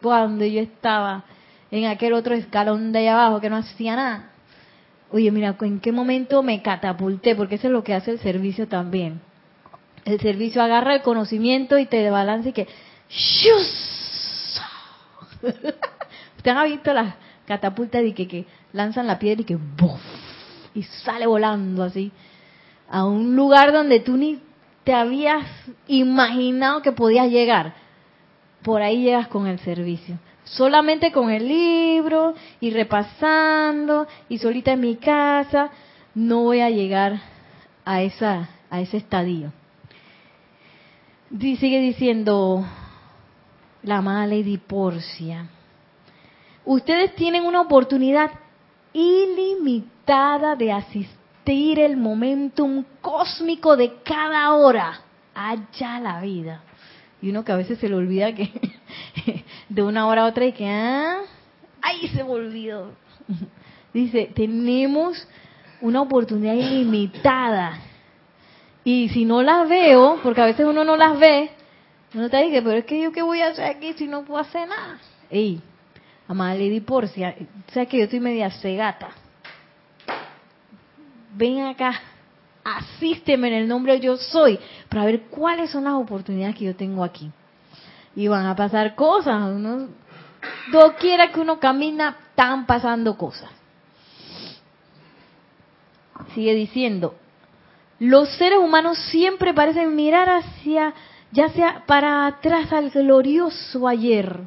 [0.02, 1.24] cuando yo estaba
[1.70, 4.30] en aquel otro escalón de allá abajo que no hacía nada.
[5.10, 8.68] Oye, mira, en qué momento me catapulté, porque eso es lo que hace el servicio
[8.68, 9.20] también.
[10.04, 12.66] El servicio agarra el conocimiento y te balance y que
[13.08, 14.60] ¡shus!
[16.36, 17.14] Ustedes han visto las
[17.46, 20.00] catapultas de que, que lanzan la piedra y que ¡buf!
[20.74, 22.12] y sale volando así
[22.88, 24.40] a un lugar donde tú ni
[24.84, 25.44] te habías
[25.86, 27.74] imaginado que podías llegar.
[28.62, 30.18] Por ahí llegas con el servicio.
[30.50, 35.70] Solamente con el libro y repasando y solita en mi casa
[36.14, 37.20] no voy a llegar
[37.84, 39.52] a esa a ese estadio.
[41.30, 42.64] Di- Sigue diciendo
[43.82, 45.48] la amada Lady Porcia.
[46.64, 48.30] Ustedes tienen una oportunidad
[48.92, 55.00] ilimitada de asistir el momentum cósmico de cada hora.
[55.34, 56.62] Allá la vida.
[57.20, 58.50] Y uno que a veces se le olvida que
[59.68, 61.20] de una hora a otra y que, ah,
[61.82, 62.92] ay, se me olvidó.
[63.92, 65.26] Dice, tenemos
[65.80, 67.78] una oportunidad ilimitada.
[68.84, 71.50] Y si no las veo, porque a veces uno no las ve,
[72.14, 74.40] uno te dice, pero es que yo qué voy a hacer aquí si no puedo
[74.40, 74.98] hacer nada.
[75.30, 75.60] Ey,
[76.26, 77.34] amada Lady Porcia,
[77.72, 79.10] sabes que yo estoy media cegata.
[81.34, 82.00] Ven acá,
[82.76, 86.76] asísteme en el nombre de yo soy, para ver cuáles son las oportunidades que yo
[86.76, 87.30] tengo aquí.
[88.16, 89.88] Y van a pasar cosas, uno,
[90.72, 93.50] doquiera que uno camina, están pasando cosas.
[96.34, 97.14] Sigue diciendo,
[98.00, 100.94] los seres humanos siempre parecen mirar hacia,
[101.32, 104.40] ya sea para atrás al glorioso ayer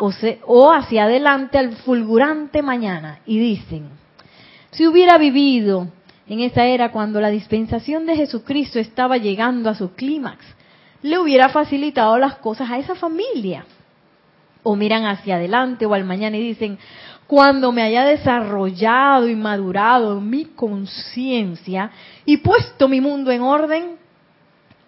[0.00, 3.20] o, se- o hacia adelante al fulgurante mañana.
[3.26, 3.88] Y dicen,
[4.70, 5.88] si hubiera vivido
[6.28, 10.44] en esa era cuando la dispensación de Jesucristo estaba llegando a su clímax,
[11.02, 13.64] le hubiera facilitado las cosas a esa familia.
[14.62, 16.78] O miran hacia adelante o al mañana y dicen,
[17.26, 21.90] cuando me haya desarrollado y madurado mi conciencia
[22.24, 23.96] y puesto mi mundo en orden,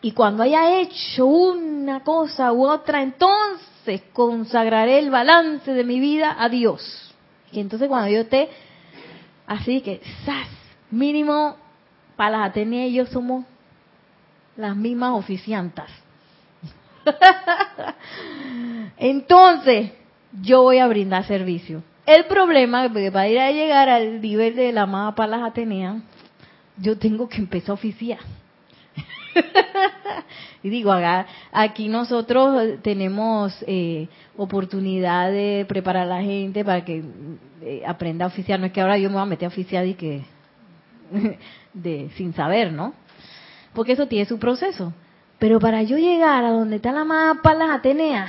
[0.03, 6.37] y cuando haya hecho una cosa u otra, entonces consagraré el balance de mi vida
[6.39, 7.15] a Dios.
[7.53, 8.49] Y entonces cuando yo esté
[9.47, 10.60] así que, ¡zas!
[10.91, 11.57] Mínimo,
[12.17, 13.45] para las Ateneas y yo somos
[14.57, 15.91] las mismas oficiantas.
[18.99, 19.93] Entonces,
[20.43, 21.83] yo voy a brindar servicio.
[22.07, 26.03] El problema que para ir a llegar al nivel de la amada Palas Atenea,
[26.77, 28.19] yo tengo que empezar a oficiar.
[30.63, 30.93] y digo,
[31.53, 37.03] aquí nosotros tenemos eh, oportunidad de preparar a la gente para que
[37.63, 38.59] eh, aprenda a oficiar.
[38.59, 40.23] No es que ahora yo me voy a meter a oficiar y que
[41.75, 42.95] de sin saber, ¿no?
[43.75, 44.93] Porque eso tiene su proceso.
[45.39, 48.29] Pero para yo llegar a donde está la amada Palas Atenea,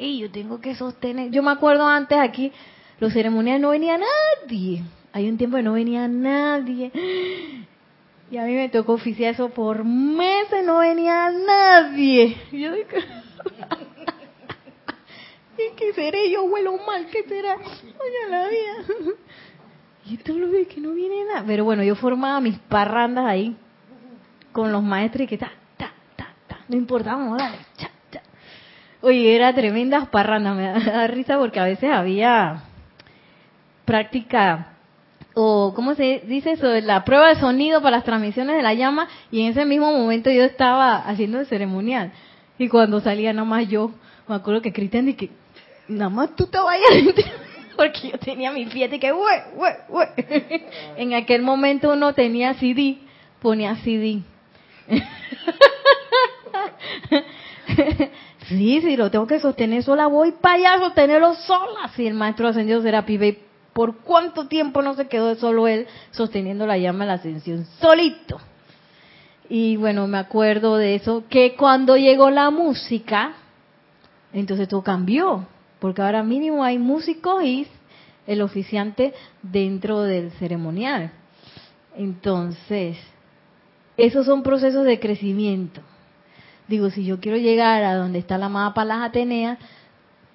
[0.00, 1.30] y yo tengo que sostener.
[1.30, 2.52] Yo me acuerdo antes aquí,
[2.98, 4.82] los ceremoniales no venía nadie.
[5.12, 6.90] Hay un tiempo que no venía nadie.
[8.32, 12.36] Y a mí me tocó oficiar eso por meses, no venía nadie.
[12.52, 12.84] Y yo ¿y
[15.76, 16.30] qué seré?
[16.30, 17.56] Yo huelo mal, ¿qué será?
[17.56, 18.84] Oye, la vida.
[20.10, 21.44] Y tú lo ves que no viene nada.
[21.46, 23.56] Pero bueno, yo formaba mis parrandas ahí
[24.50, 26.58] con los maestros y que ta, ta, ta, ta.
[26.68, 28.20] No importa, vamos, dale, cha, cha.
[29.02, 30.56] Oye, era tremendas parrandas.
[30.56, 32.64] Me da risa porque a veces había
[33.84, 34.66] práctica
[35.34, 39.08] o cómo se dice eso, la prueba de sonido para las transmisiones de la llama
[39.30, 42.12] y en ese mismo momento yo estaba haciendo el ceremonial
[42.58, 43.92] y cuando salía nada más yo,
[44.26, 45.30] me acuerdo que Cristian que
[45.86, 46.90] nada más tú te vayas
[47.76, 50.08] porque yo tenía mi fiesta y que "Ue, ue, ue".
[50.96, 52.98] en aquel momento uno tenía CD,
[53.40, 54.22] ponía CD.
[58.48, 61.88] Sí, sí, lo tengo que sostener sola, voy para allá a sostenerlo sola.
[61.94, 63.38] Si el maestro ascendido será pibe,
[63.72, 67.64] ¿por cuánto tiempo no se quedó solo él sosteniendo la llama de la ascensión?
[67.80, 68.40] Solito.
[69.48, 73.34] Y bueno, me acuerdo de eso, que cuando llegó la música,
[74.32, 75.46] entonces todo cambió,
[75.80, 77.66] porque ahora mínimo hay músicos y
[78.26, 81.10] el oficiante dentro del ceremonial.
[81.96, 82.96] Entonces,
[83.96, 85.80] esos son procesos de crecimiento.
[86.68, 89.58] Digo, si yo quiero llegar a donde está la amada Palas Atenea,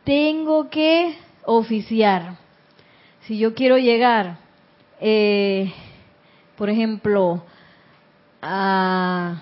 [0.03, 2.35] tengo que oficiar.
[3.21, 4.37] Si yo quiero llegar,
[4.99, 5.71] eh,
[6.57, 7.43] por ejemplo,
[8.41, 9.41] a,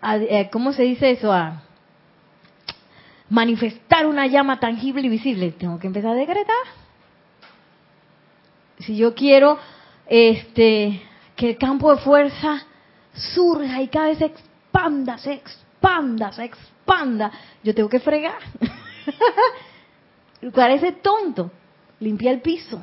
[0.00, 1.32] a- eh, ¿cómo se dice eso?
[1.32, 1.62] A
[3.28, 6.56] manifestar una llama tangible y visible, tengo que empezar a decretar.
[8.78, 9.58] Si yo quiero
[10.06, 11.02] este
[11.34, 12.64] que el campo de fuerza
[13.14, 18.38] surja y cada vez se expanda, se expanda, se expanda, yo tengo que fregar.
[20.54, 21.50] Parece tonto.
[22.00, 22.80] Limpia el piso.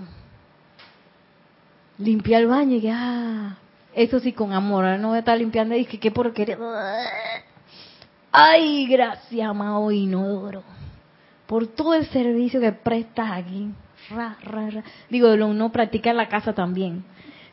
[2.00, 3.58] Limpia el baño y ah,
[3.94, 4.86] eso sí con amor.
[5.00, 6.58] No voy a estar limpiando y que qué porquería.
[8.36, 10.64] Ay, gracias, amado inodoro,
[11.46, 13.70] por todo el servicio que prestas aquí.
[14.10, 14.84] Ra, ra, ra.
[15.08, 17.04] Digo, lo uno practica en la casa también.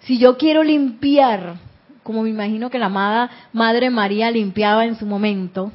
[0.00, 1.56] Si yo quiero limpiar,
[2.02, 5.70] como me imagino que la amada Madre María limpiaba en su momento,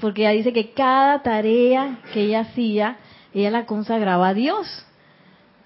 [0.00, 2.96] porque ella dice que cada tarea que ella hacía,
[3.34, 4.86] ella la consagraba a Dios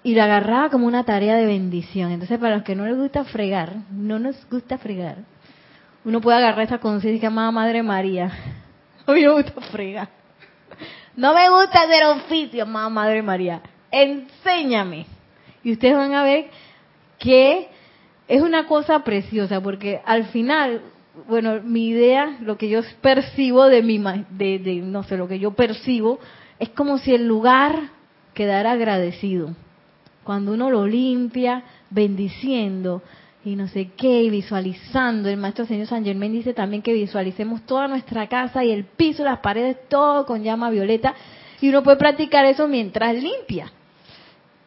[0.03, 2.11] y la agarraba como una tarea de bendición.
[2.11, 5.19] Entonces, para los que no les gusta fregar, no nos gusta fregar,
[6.03, 8.33] uno puede agarrar esa conciencia amada Madre María.
[9.07, 10.09] A mí me gusta fregar.
[11.15, 13.61] No me gusta hacer oficio, amada Madre María.
[13.91, 15.05] Enséñame.
[15.63, 16.47] Y ustedes van a ver
[17.19, 17.69] que
[18.27, 20.81] es una cosa preciosa, porque al final,
[21.27, 23.99] bueno, mi idea, lo que yo percibo de mi,
[24.31, 26.19] de, de, no sé, lo que yo percibo,
[26.59, 27.89] es como si el lugar
[28.33, 29.55] quedara agradecido.
[30.23, 33.03] Cuando uno lo limpia, bendiciendo
[33.45, 35.29] y no sé qué, y visualizando.
[35.29, 39.23] El maestro señor San Germán dice también que visualicemos toda nuestra casa y el piso,
[39.23, 41.13] las paredes, todo con llama violeta.
[41.61, 43.71] Y uno puede practicar eso mientras limpia.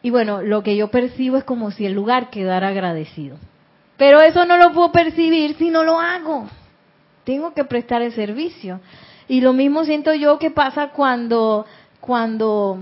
[0.01, 3.37] Y bueno, lo que yo percibo es como si el lugar quedara agradecido.
[3.97, 6.47] Pero eso no lo puedo percibir si no lo hago.
[7.25, 8.79] Tengo que prestar el servicio.
[9.27, 11.65] Y lo mismo siento yo que pasa cuando,
[11.99, 12.79] cuando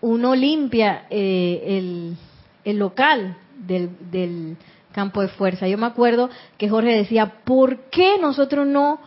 [0.00, 2.16] uno limpia eh, el,
[2.64, 4.56] el local del, del
[4.96, 5.68] campo de fuerza.
[5.68, 8.98] Yo me acuerdo que Jorge decía, ¿por qué nosotros no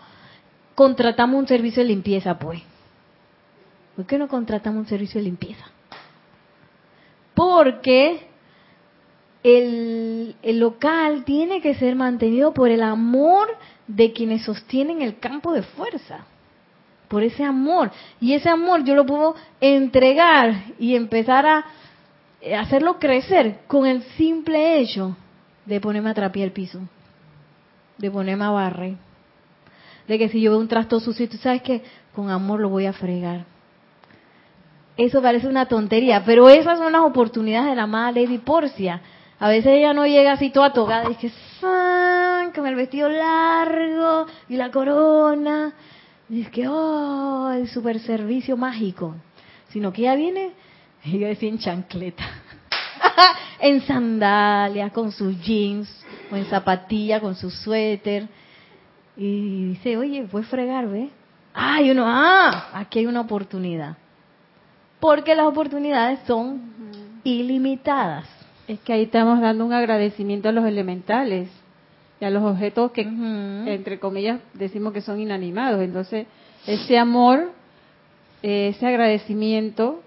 [0.76, 2.62] contratamos un servicio de limpieza, pues?
[3.96, 5.66] ¿Por qué no contratamos un servicio de limpieza?
[7.34, 8.28] Porque
[9.42, 13.48] el, el local tiene que ser mantenido por el amor
[13.88, 16.28] de quienes sostienen el campo de fuerza.
[17.08, 17.90] Por ese amor.
[18.22, 21.66] Y ese amor yo lo puedo entregar y empezar a
[22.60, 25.18] hacerlo crecer con el simple hecho
[25.70, 26.80] de ponerme a trapear el piso,
[27.98, 28.96] de ponerme a barrer,
[30.08, 31.84] de que si yo veo un trasto sucio, tú sabes que
[32.16, 33.46] con amor lo voy a fregar.
[34.98, 39.00] Eso parece una tontería, pero esas son las oportunidades de la amada Lady Porcia.
[39.40, 41.30] A veces ella no llega así toda tocada, y que
[41.62, 45.74] "San", con el vestido largo y la corona.
[46.30, 49.16] Y es que, oh, el super servicio mágico.
[49.70, 50.52] Sino que ella viene,
[51.06, 52.26] ella decía en chancleta,
[53.60, 55.90] en sandalias, con sus jeans,
[56.32, 58.28] o en zapatilla, con su suéter.
[59.18, 61.10] Y dice, oye, puedes fregar, ¿ve?
[61.54, 63.98] Ah, y uno, ah, aquí hay una oportunidad.
[65.00, 66.62] Porque las oportunidades son
[67.24, 68.26] ilimitadas.
[68.68, 71.50] Es que ahí estamos dando un agradecimiento a los elementales
[72.22, 75.82] y a los objetos que, entre comillas, decimos que son inanimados.
[75.82, 76.28] Entonces,
[76.68, 77.52] ese amor,
[78.44, 80.02] eh, ese agradecimiento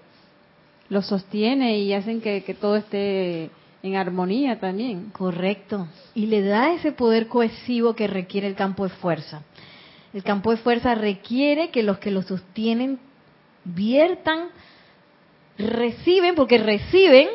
[0.89, 3.49] los sostiene y hacen que, que todo esté
[3.83, 5.09] en armonía también.
[5.11, 5.87] Correcto.
[6.15, 9.43] Y le da ese poder cohesivo que requiere el campo de fuerza.
[10.13, 12.99] El campo de fuerza requiere que los que lo sostienen
[13.65, 14.49] viertan,
[15.57, 17.27] reciben, porque reciben,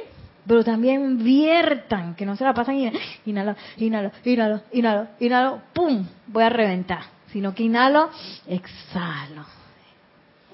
[0.46, 2.90] pero también viertan, que no se la pasan y
[3.26, 6.06] inhalo, inhalo, inhalo, inhalo, inhalo, ¡pum!
[6.28, 7.02] Voy a reventar.
[7.32, 8.08] Sino que inhalo,
[8.46, 9.44] exhalo.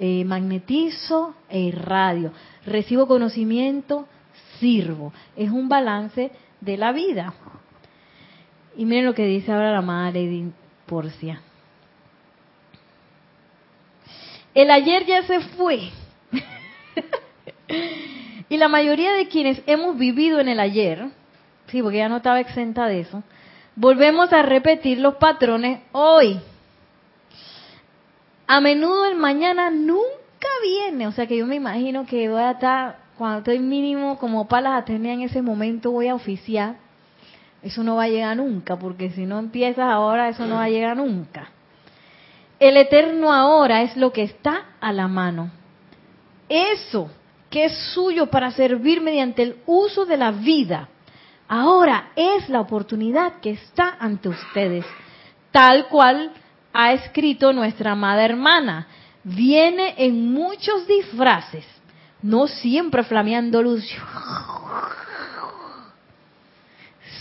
[0.00, 2.32] Eh, magnetizo e irradio.
[2.66, 4.08] Recibo conocimiento,
[4.58, 5.12] sirvo.
[5.36, 7.34] Es un balance de la vida.
[8.76, 10.52] Y miren lo que dice ahora la madre Lady
[10.86, 11.40] Porcia.
[14.54, 15.90] El ayer ya se fue.
[18.48, 21.08] y la mayoría de quienes hemos vivido en el ayer,
[21.68, 23.22] sí, porque ya no estaba exenta de eso,
[23.76, 26.40] volvemos a repetir los patrones hoy.
[28.46, 32.52] A menudo el mañana nunca viene, o sea que yo me imagino que voy a
[32.52, 36.76] estar, cuando estoy mínimo como palas a tener en ese momento, voy a oficiar.
[37.62, 40.68] Eso no va a llegar nunca, porque si no empiezas ahora, eso no va a
[40.68, 41.48] llegar nunca.
[42.60, 45.50] El eterno ahora es lo que está a la mano.
[46.48, 47.10] Eso
[47.48, 50.88] que es suyo para servir mediante el uso de la vida,
[51.48, 54.84] ahora es la oportunidad que está ante ustedes,
[55.52, 56.32] tal cual
[56.74, 58.88] ha escrito nuestra amada hermana.
[59.22, 61.64] Viene en muchos disfraces,
[62.20, 63.88] no siempre flameando luz.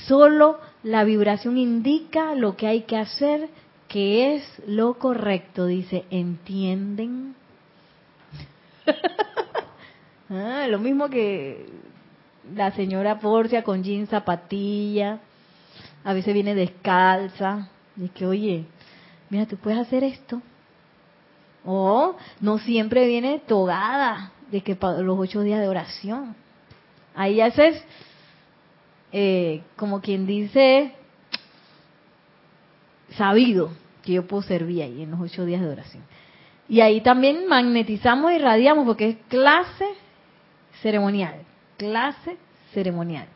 [0.08, 3.47] Solo la vibración indica lo que hay que hacer
[3.88, 7.36] que es lo correcto, dice, ¿entienden?
[10.32, 11.68] ah, lo mismo que
[12.56, 15.20] la señora Porcia con jean zapatilla,
[16.04, 18.66] a veces viene descalza, y que, oye,
[19.34, 20.42] mira, tú puedes hacer esto.
[21.66, 26.36] O no siempre viene togada, de que para los ocho días de oración.
[27.16, 27.84] Ahí haces,
[29.12, 30.94] eh, como quien dice,
[33.18, 33.72] sabido
[34.04, 36.04] que yo puedo servir ahí en los ocho días de oración.
[36.70, 39.88] Y ahí también magnetizamos y radiamos porque es clase
[40.82, 41.42] ceremonial,
[41.78, 42.38] clase
[42.72, 43.28] ceremonial.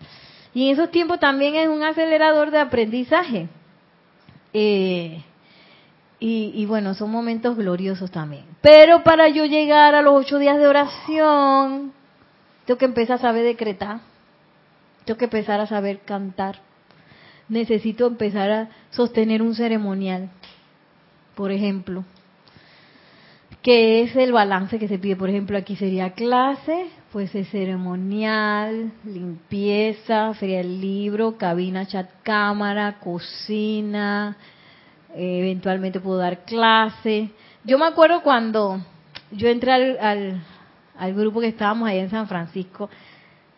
[0.54, 3.48] Y en esos tiempos también es un acelerador de aprendizaje.
[4.54, 5.24] Eh,
[6.20, 8.46] y, y, bueno, son momentos gloriosos también.
[8.62, 11.94] Pero para yo llegar a los ocho días de oración,
[12.66, 14.00] tengo que empezar a saber decretar,
[15.06, 16.60] tengo que empezar a saber cantar,
[17.50, 20.30] necesito empezar a sostener un ceremonial
[21.38, 22.04] por ejemplo,
[23.62, 25.16] que es el balance que se pide.
[25.16, 32.98] Por ejemplo, aquí sería clase, pues es ceremonial, limpieza, feria del libro, cabina, chat, cámara,
[33.00, 34.36] cocina,
[35.18, 37.32] eventualmente puedo dar clase.
[37.64, 38.82] Yo me acuerdo cuando
[39.32, 40.42] yo entré al,
[40.98, 42.90] al, grupo que estábamos allá en San Francisco,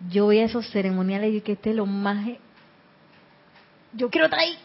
[0.09, 2.27] yo veía esos ceremoniales y que este es lo más...
[3.93, 4.57] Yo quiero estar ahí.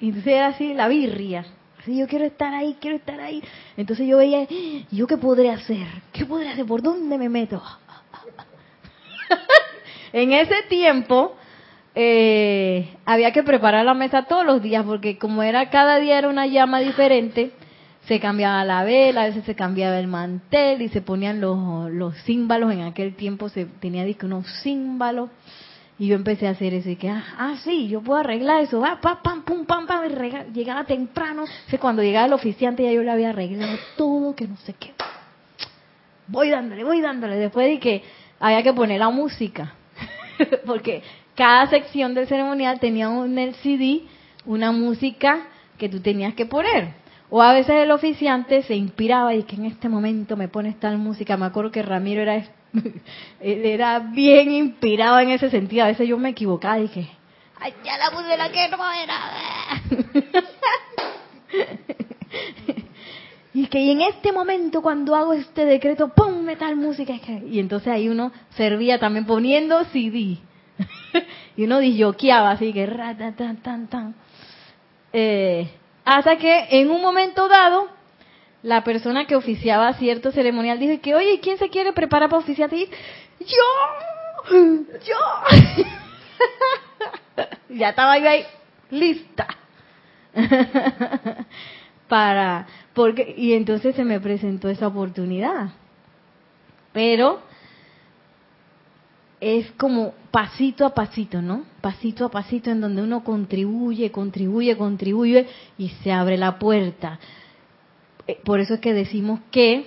[0.00, 1.46] Y entonces era así la birria
[1.94, 3.42] yo quiero estar ahí, quiero estar ahí.
[3.76, 4.46] Entonces yo veía,
[4.90, 5.86] ¿yo qué podré hacer?
[6.12, 6.66] ¿Qué podré hacer?
[6.66, 7.62] ¿Por dónde me meto?
[10.12, 11.36] en ese tiempo
[11.98, 16.28] eh, había que preparar la mesa todos los días porque como era cada día era
[16.28, 17.52] una llama diferente,
[18.06, 22.14] se cambiaba la vela, a veces se cambiaba el mantel y se ponían los, los
[22.24, 22.70] címbalos.
[22.70, 25.30] En aquel tiempo se tenía unos címbalos
[25.98, 28.78] y yo empecé a hacer eso y que, ah, ah sí, yo puedo arreglar eso,
[28.78, 30.02] va, pam, pam, pum, pam, pam,
[30.52, 31.44] llegaba temprano.
[31.44, 34.92] O cuando llegaba el oficiante ya yo le había arreglado todo, que no sé qué.
[36.26, 37.36] Voy dándole, voy dándole.
[37.36, 38.02] Después de que
[38.38, 39.72] había que poner la música,
[40.66, 41.02] porque
[41.36, 44.02] cada sección del ceremonial tenía en el CD
[44.44, 45.46] una música
[45.78, 46.94] que tú tenías que poner.
[47.28, 50.96] O a veces el oficiante se inspiraba y que en este momento me pone tal
[50.96, 51.36] música.
[51.36, 52.44] Me acuerdo que Ramiro era
[53.40, 55.84] era bien inspirado en ese sentido.
[55.84, 57.08] A veces yo me equivocaba y dije,
[57.60, 59.20] ay, ya la puse la que no era.
[63.54, 66.46] y que en este momento cuando hago este decreto, ¡pum!
[66.58, 67.14] tal música.
[67.50, 70.38] Y entonces ahí uno servía también poniendo CD.
[71.56, 72.88] y uno disyoqueaba así que.
[75.12, 75.70] Eh,
[76.04, 77.88] hasta que en un momento dado
[78.62, 82.72] la persona que oficiaba cierto ceremonial dijo que, oye, ¿quién se quiere preparar para oficiar?
[82.74, 82.88] Y,
[83.40, 84.56] yo,
[85.04, 85.16] yo.
[87.68, 88.44] ya estaba yo ahí
[88.90, 89.46] lista.
[92.08, 95.70] para, porque, y entonces se me presentó esa oportunidad.
[96.92, 97.42] Pero
[99.40, 101.64] es como pasito a pasito, ¿no?
[101.80, 105.46] Pasito a pasito en donde uno contribuye, contribuye, contribuye
[105.78, 107.18] y se abre la puerta.
[108.26, 109.86] Eh, por eso es que decimos que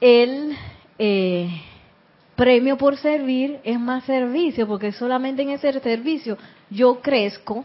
[0.00, 0.56] el
[0.98, 1.50] eh,
[2.36, 6.38] premio por servir es más servicio, porque solamente en ese servicio
[6.70, 7.64] yo crezco,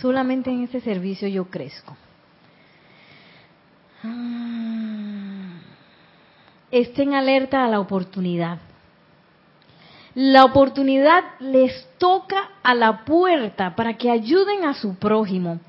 [0.00, 1.96] solamente en ese servicio yo crezco.
[4.02, 4.38] Ah.
[6.70, 8.58] Estén alerta a la oportunidad.
[10.20, 15.60] La oportunidad les toca a la puerta para que ayuden a su prójimo,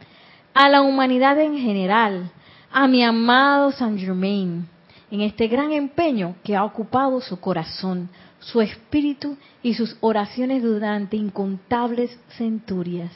[0.55, 2.31] a la humanidad en general,
[2.71, 4.67] a mi amado Saint Germain,
[5.11, 11.15] en este gran empeño que ha ocupado su corazón, su espíritu y sus oraciones durante
[11.15, 13.11] incontables centurias.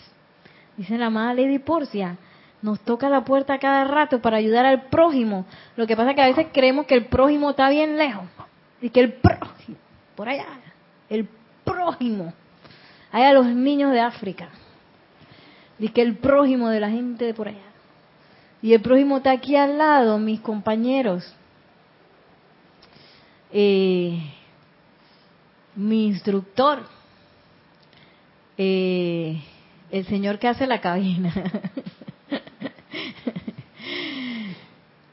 [0.77, 2.15] Dice la amada Lady Porcia,
[2.61, 5.47] nos toca la puerta cada rato para ayudar al prójimo.
[5.77, 8.25] Lo que pasa es que a veces creemos que el prójimo está bien lejos
[8.83, 9.79] y que el prójimo,
[10.15, 10.45] por allá,
[11.09, 11.27] el
[11.63, 12.33] prójimo,
[13.11, 14.49] allá los niños de África,
[15.79, 17.73] y que el prójimo de la gente de por allá.
[18.61, 21.35] Y el prójimo está aquí al lado, mis compañeros.
[23.51, 24.19] Eh,
[25.75, 26.83] mi instructor,
[28.57, 29.41] eh,
[29.91, 31.33] el señor que hace la cabina.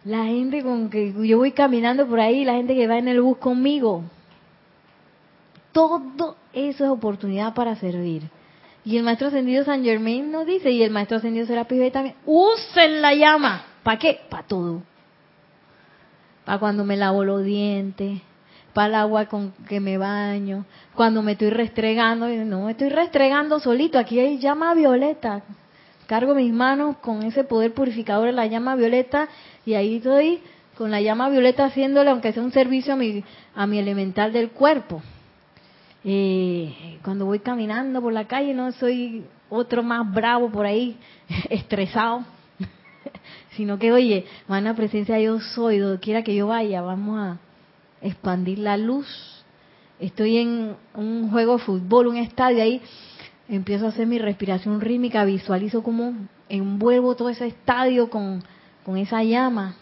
[0.04, 3.20] la gente con que yo voy caminando por ahí, la gente que va en el
[3.20, 4.04] bus conmigo.
[5.72, 8.28] Todo eso es oportunidad para servir.
[8.84, 12.16] Y el maestro ascendido San Germain nos dice, y el maestro ascendido Serapis Bey también,
[12.24, 13.64] usen la llama.
[13.82, 14.20] ¿Para qué?
[14.28, 14.82] Para todo.
[16.44, 18.20] Para cuando me lavo los dientes,
[18.72, 20.64] para el agua con que me baño,
[20.94, 25.42] cuando me estoy restregando, no me estoy restregando solito, aquí hay llama violeta.
[26.06, 29.28] Cargo mis manos con ese poder purificador de la llama violeta
[29.64, 30.40] y ahí estoy
[30.76, 33.22] con la llama violeta haciéndole, aunque sea un servicio a mi,
[33.54, 35.02] a mi elemental del cuerpo.
[36.02, 40.96] Eh, cuando voy caminando por la calle no soy otro más bravo por ahí,
[41.50, 42.24] estresado,
[43.56, 47.38] sino que, oye, mana presencia yo soy, donde quiera que yo vaya, vamos a
[48.00, 49.06] expandir la luz.
[49.98, 52.80] Estoy en un juego de fútbol, un estadio ahí,
[53.48, 56.14] empiezo a hacer mi respiración rítmica, visualizo como
[56.48, 58.42] envuelvo todo ese estadio con,
[58.84, 59.76] con esa llama.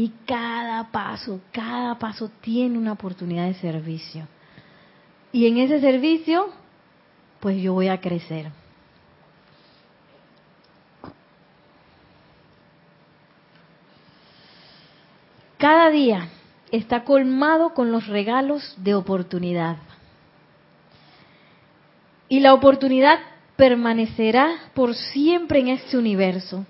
[0.00, 4.26] Y cada paso, cada paso tiene una oportunidad de servicio.
[5.30, 6.48] Y en ese servicio,
[7.38, 8.50] pues yo voy a crecer.
[15.58, 16.30] Cada día
[16.72, 19.76] está colmado con los regalos de oportunidad.
[22.30, 23.18] Y la oportunidad
[23.54, 26.64] permanecerá por siempre en este universo.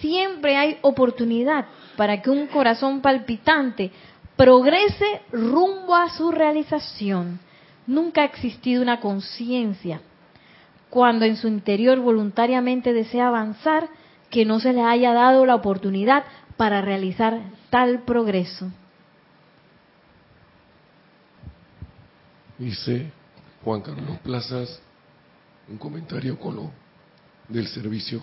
[0.00, 1.66] Siempre hay oportunidad
[1.96, 3.90] para que un corazón palpitante
[4.36, 7.40] progrese rumbo a su realización.
[7.86, 10.00] Nunca ha existido una conciencia
[10.90, 13.88] cuando en su interior voluntariamente desea avanzar
[14.30, 16.24] que no se le haya dado la oportunidad
[16.56, 18.70] para realizar tal progreso.
[22.58, 23.12] Dice
[23.64, 24.80] Juan Carlos Plazas
[25.68, 26.70] un comentario con lo
[27.48, 28.22] del servicio.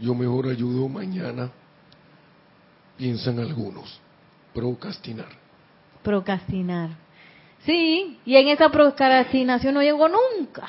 [0.00, 1.50] Yo mejor ayudo mañana,
[2.96, 4.00] piensan algunos.
[4.54, 5.28] Procrastinar.
[6.02, 6.90] Procrastinar.
[7.64, 10.68] Sí, y en esa procrastinación no llego nunca.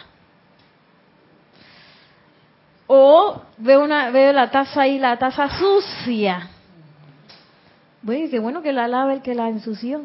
[2.88, 6.50] O veo, una, veo la taza ahí, la taza sucia.
[8.02, 10.02] Bueno, qué bueno que la lave el que la ensució.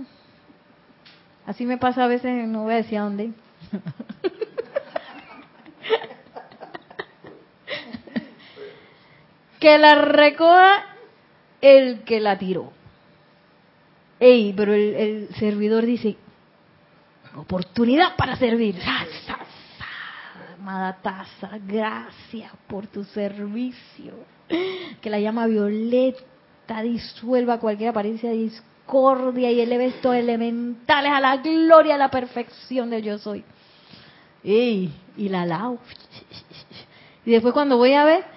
[1.46, 3.32] Así me pasa a veces, no voy a decir a dónde.
[9.64, 10.84] que la recoja
[11.62, 12.70] el que la tiró.
[14.20, 16.18] Ey, pero el, servidor dice,
[17.34, 18.76] oportunidad para servir.
[20.58, 24.12] Amada taza, gracias por tu servicio.
[25.00, 31.38] Que la llama violeta disuelva cualquier apariencia de discordia y eleve estos elementales a la
[31.38, 33.42] gloria, a la perfección del yo soy.
[34.42, 35.78] Ey, y la lao.
[37.24, 38.33] Y después cuando voy a ver,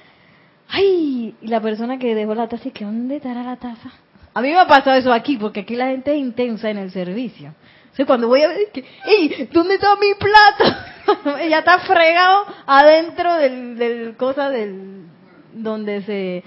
[0.78, 3.92] ay, y la persona que dejó la taza, ¿y que dónde estará la taza?
[4.34, 6.92] A mí me ha pasado eso aquí, porque aquí la gente es intensa en el
[6.92, 7.54] servicio.
[7.92, 9.50] O sea, cuando voy a ver, que, ¡Ey!
[9.52, 11.40] ¿Dónde está mi plato?
[11.40, 15.06] Ella está fregado adentro del, del cosa del
[15.54, 16.44] donde se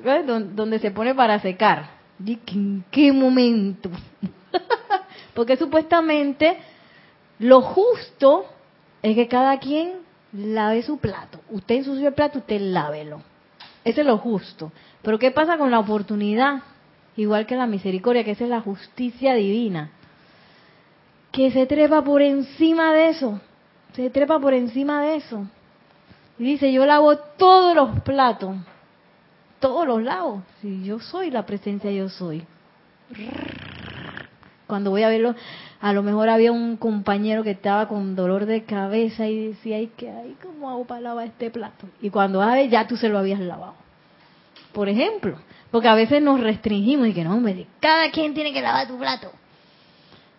[0.00, 0.26] ¿ves?
[0.26, 1.88] donde se pone para secar.
[2.24, 3.90] ¿Y ¿En qué momento?
[5.34, 6.58] porque supuestamente
[7.38, 8.44] lo justo
[9.02, 9.94] es que cada quien
[10.32, 11.40] lave su plato.
[11.50, 13.22] Usted ensució el plato, usted lávelo.
[13.84, 14.72] Ese es lo justo.
[15.02, 16.62] Pero ¿qué pasa con la oportunidad?
[17.16, 19.90] Igual que la misericordia, que esa es la justicia divina.
[21.30, 23.40] Que se trepa por encima de eso.
[23.94, 25.46] Se trepa por encima de eso.
[26.38, 28.56] Y dice, yo lavo todos los platos.
[29.60, 30.42] Todos los lavo.
[30.60, 32.44] Si yo soy la presencia, yo soy.
[34.72, 35.34] Cuando voy a verlo,
[35.82, 39.92] a lo mejor había un compañero que estaba con dolor de cabeza y decía, ay,
[39.98, 40.34] ¿qué hay?
[40.42, 41.86] ¿Cómo hago para lavar este plato?
[42.00, 43.74] Y cuando abre, ya tú se lo habías lavado.
[44.72, 45.36] Por ejemplo,
[45.70, 48.96] porque a veces nos restringimos y que no, hombre, cada quien tiene que lavar tu
[48.96, 49.30] plato.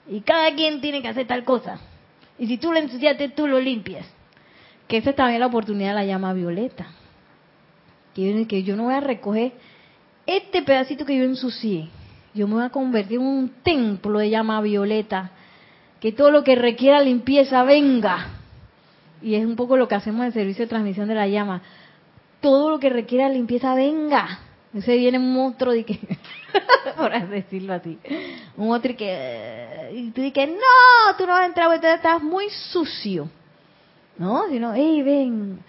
[0.09, 1.77] Y cada quien tiene que hacer tal cosa.
[2.39, 4.07] Y si tú lo ensuciaste, tú lo limpias.
[4.87, 6.87] Que esa es también la oportunidad de la llama violeta.
[8.15, 9.51] Que, que yo no voy a recoger
[10.25, 11.89] este pedacito que yo ensucié.
[12.33, 15.31] Yo me voy a convertir en un templo de llama violeta.
[15.99, 18.27] Que todo lo que requiera limpieza venga.
[19.21, 21.61] Y es un poco lo que hacemos en el servicio de transmisión de la llama.
[22.41, 24.39] Todo lo que requiera limpieza venga.
[24.73, 25.99] Ese viene un monstruo de que,
[26.97, 27.99] por decirlo así,
[28.57, 32.49] un monstruo que, y tú dices, no, tú no vas a entrar, porque estás muy
[32.49, 33.29] sucio.
[34.17, 34.47] ¿No?
[34.49, 35.59] Sino, hey, ven,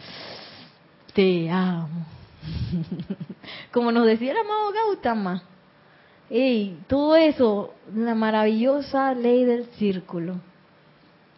[1.13, 2.07] te amo.
[3.73, 5.43] Como nos decía el amado Gautama.
[6.31, 10.37] Hey, todo eso, la maravillosa ley del círculo,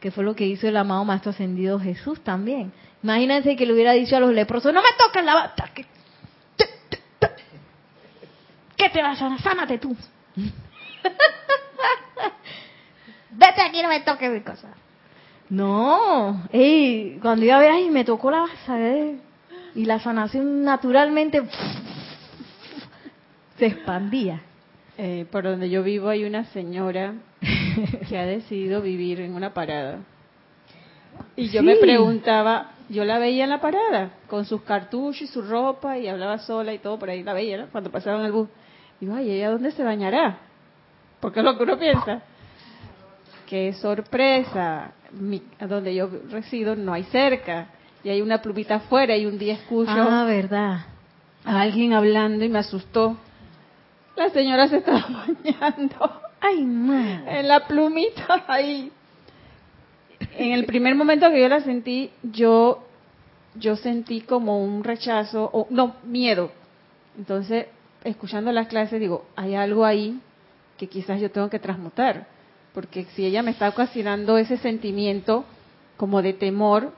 [0.00, 2.72] que fue lo que hizo el amado Maestro Ascendido Jesús también.
[3.02, 5.84] Imagínense que le hubiera dicho a los leprosos, no me toques la bata, que
[8.76, 9.38] ¿Qué te vas a?
[9.38, 9.96] Sánate tú.
[13.30, 14.68] Vete aquí, no me toques mi cosa.
[15.48, 18.78] No, ey, cuando iba a ver, me tocó la basa,
[19.74, 21.42] y la sanación naturalmente
[23.58, 24.42] se expandía.
[24.98, 27.14] Eh, por donde yo vivo hay una señora
[28.08, 29.98] que ha decidido vivir en una parada.
[31.36, 31.66] Y yo Sí.
[31.66, 36.08] me preguntaba, yo la veía en la parada, con sus cartuchos y su ropa, y
[36.08, 37.66] hablaba sola y todo por ahí, la veía, ¿no?
[37.66, 38.48] Cuando pasaban el bus.
[39.00, 40.38] Digo, ay, ¿ella dónde se bañará?
[41.20, 42.22] Porque es lo que uno piensa.
[43.46, 47.68] Qué sorpresa, Mi- donde yo resido no hay cerca,
[48.02, 50.80] y hay una plumita afuera, y un día escucho Ah, verdad.
[51.44, 53.18] a alguien hablando y me asustó.
[54.16, 55.06] La señora se estaba
[55.44, 58.92] bañando Ay, en la plumita ahí.
[60.38, 62.86] En el primer momento que yo la sentí, yo
[63.58, 66.52] yo sentí como un rechazo o no, miedo.
[67.18, 67.66] Entonces,
[68.04, 70.20] escuchando las clases digo, hay algo ahí
[70.76, 72.26] que quizás yo tengo que transmutar,
[72.74, 75.44] porque si ella me está ocasionando ese sentimiento
[75.96, 76.92] como de temor,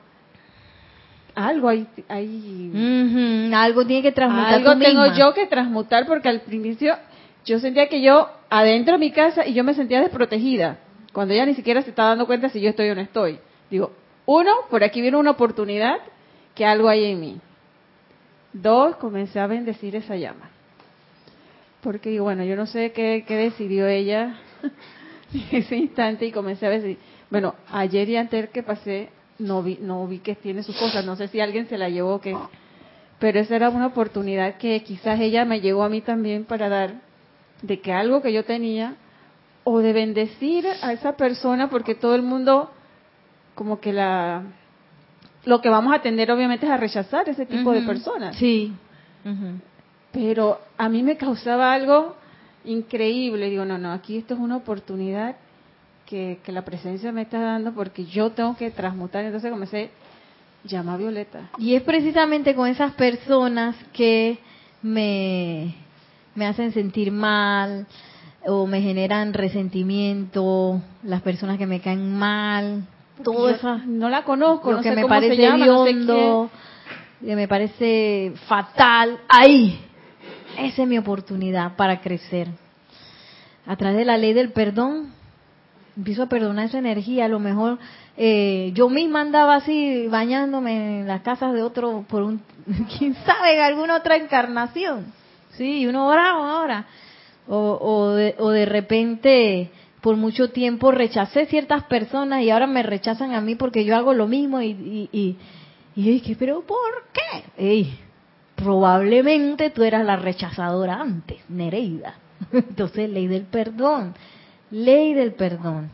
[1.33, 5.17] algo hay, hay Algo tiene que transmutar algo tengo misma.
[5.17, 6.97] yo que transmutar porque al principio
[7.45, 10.79] yo sentía que yo adentro de mi casa y yo me sentía desprotegida
[11.13, 13.39] cuando ella ni siquiera se estaba dando cuenta si yo estoy o no estoy.
[13.69, 13.91] Digo,
[14.25, 15.97] uno, por aquí viene una oportunidad
[16.55, 17.41] que algo hay en mí.
[18.53, 20.49] Dos, comencé a bendecir esa llama.
[21.81, 24.37] Porque bueno, yo no sé qué, qué decidió ella
[25.33, 26.97] en ese instante y comencé a decir,
[27.29, 31.15] bueno, ayer y antes que pasé no vi, no vi que tiene sus cosas, no
[31.15, 32.35] sé si alguien se la llevó o qué,
[33.19, 37.08] pero esa era una oportunidad que quizás ella me llegó a mí también para dar
[37.61, 38.95] de que algo que yo tenía
[39.63, 42.71] o de bendecir a esa persona porque todo el mundo
[43.55, 44.43] como que la
[45.45, 48.35] lo que vamos a tender obviamente es a rechazar ese tipo de personas.
[48.35, 48.73] Sí.
[50.11, 52.15] Pero a mí me causaba algo
[52.65, 53.49] increíble.
[53.49, 55.35] Digo no no aquí esto es una oportunidad
[56.05, 59.23] que, que la presencia me está dando porque yo tengo que transmutar.
[59.23, 59.91] Entonces comencé
[60.63, 61.49] llama a Violeta.
[61.57, 64.39] Y es precisamente con esas personas que
[64.81, 65.75] me,
[66.39, 67.85] me hacen sentir mal
[68.45, 72.87] o me generan resentimiento, las personas que me caen mal,
[73.21, 75.83] todo eso, no la conozco lo no que sé me cómo se parece llama no
[75.83, 76.49] sé hediondo,
[77.19, 79.81] que me parece fatal, ahí,
[80.57, 82.47] esa es mi oportunidad para crecer.
[83.67, 85.11] A través de la ley del perdón,
[85.97, 87.25] empiezo a perdonar esa energía.
[87.25, 87.77] A lo mejor
[88.15, 92.41] eh, yo misma andaba así bañándome en las casas de otro por un,
[92.97, 95.19] quién sabe, en alguna otra encarnación.
[95.51, 96.85] Sí, uno bravo ahora.
[97.47, 99.71] O, o, de, o de repente
[100.01, 104.13] por mucho tiempo rechacé ciertas personas y ahora me rechazan a mí porque yo hago
[104.13, 105.37] lo mismo y, y, y,
[105.95, 107.87] y dije, pero ¿por qué?
[108.55, 112.15] Probablemente tú eras la rechazadora antes, Nereida.
[112.51, 114.13] Entonces, ley del perdón,
[114.71, 115.89] ley del perdón.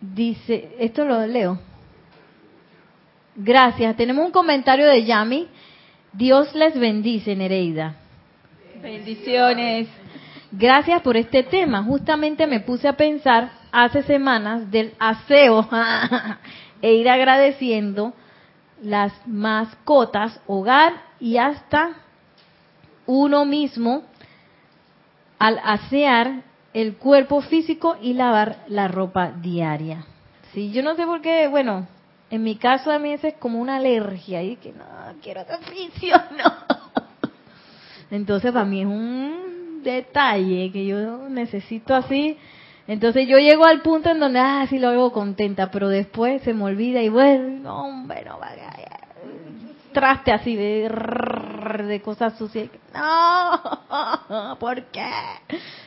[0.00, 1.58] Dice, esto lo leo.
[3.36, 3.96] Gracias.
[3.96, 5.48] Tenemos un comentario de Yami.
[6.12, 7.94] Dios les bendice, Nereida.
[8.82, 9.88] bendiciones
[10.52, 11.84] Gracias por este tema.
[11.84, 15.68] Justamente me puse a pensar hace semanas del aseo
[16.82, 18.12] e ir agradeciendo
[18.82, 21.90] las mascotas, hogar y hasta
[23.06, 24.02] uno mismo
[25.38, 26.42] al asear
[26.74, 30.04] el cuerpo físico y lavar la ropa diaria.
[30.52, 31.86] Sí, yo no sé por qué, bueno,
[32.30, 34.84] en mi caso a mí es como una alergia y que no
[35.20, 36.52] quiero oficio, no.
[38.10, 42.38] Entonces para mí es un detalle que yo necesito así.
[42.86, 46.54] Entonces yo llego al punto en donde, ah, sí lo hago contenta, pero después se
[46.54, 48.70] me olvida y bueno, no, hombre, no vaya.
[49.92, 50.88] Traste así de,
[51.84, 52.68] de cosas sucias.
[52.94, 55.10] No, ¿por qué?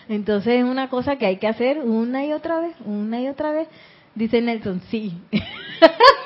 [0.09, 3.51] Entonces es una cosa que hay que hacer una y otra vez, una y otra
[3.51, 3.67] vez.
[4.15, 5.17] Dice Nelson, sí.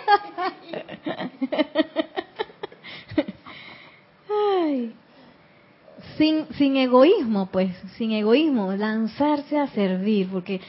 [4.29, 4.93] Ay.
[6.17, 10.61] Sin, sin egoísmo, pues, sin egoísmo, lanzarse a servir, porque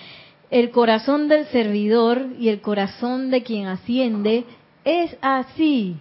[0.50, 4.44] el corazón del servidor y el corazón de quien asciende
[4.84, 5.96] es así,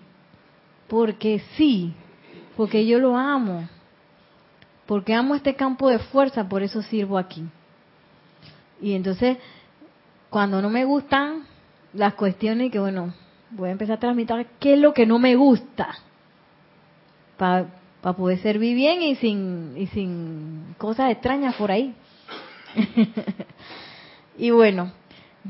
[0.88, 1.94] porque sí,
[2.56, 3.68] porque yo lo amo,
[4.86, 7.44] porque amo este campo de fuerza, por eso sirvo aquí.
[8.82, 9.38] Y entonces,
[10.30, 11.44] cuando no me gustan
[11.94, 13.14] las cuestiones, que bueno,
[13.52, 15.96] voy a empezar a transmitir qué es lo que no me gusta,
[17.38, 17.68] para
[18.16, 21.94] poder servir bien y sin, y sin cosas extrañas por ahí.
[24.38, 24.92] y bueno,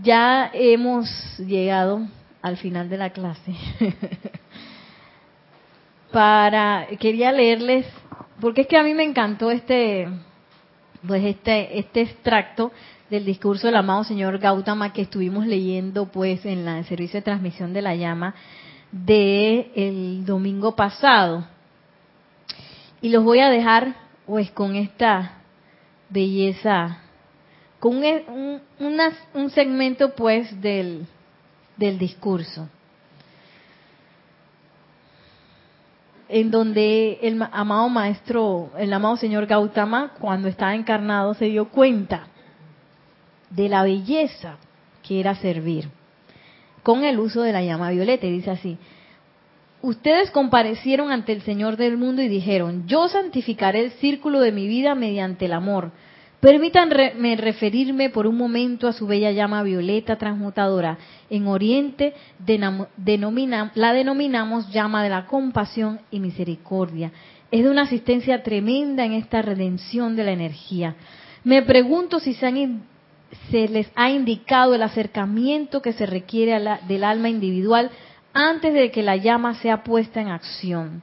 [0.01, 1.07] ya hemos
[1.39, 2.07] llegado
[2.41, 3.53] al final de la clase.
[6.11, 7.85] Para quería leerles
[8.39, 10.07] porque es que a mí me encantó este
[11.05, 12.71] pues este este extracto
[13.09, 17.23] del discurso del amado señor Gautama que estuvimos leyendo pues en la el servicio de
[17.23, 18.35] transmisión de la llama
[18.91, 21.45] de el domingo pasado
[23.01, 23.95] y los voy a dejar
[24.25, 25.33] pues con esta
[26.09, 26.99] belleza,
[27.79, 28.61] con un,
[29.33, 31.05] un segmento pues del,
[31.77, 32.67] del discurso.
[36.29, 42.27] en donde el amado maestro, el amado señor Gautama, cuando estaba encarnado, se dio cuenta
[43.49, 44.57] de la belleza
[45.07, 45.89] que era servir
[46.83, 48.25] con el uso de la llama violeta.
[48.27, 48.77] Y dice así,
[49.81, 54.67] Ustedes comparecieron ante el Señor del mundo y dijeron, yo santificaré el círculo de mi
[54.67, 55.91] vida mediante el amor.
[56.39, 60.97] Permítanme referirme por un momento a su bella llama violeta transmutadora.
[61.29, 62.13] En Oriente
[63.75, 67.11] la denominamos llama de la compasión y misericordia.
[67.51, 70.95] Es de una asistencia tremenda en esta redención de la energía.
[71.43, 72.47] Me pregunto si se,
[73.51, 77.91] les ha indicado el acercamiento que se requiere del alma individual
[78.33, 81.01] antes de que la llama sea puesta en acción.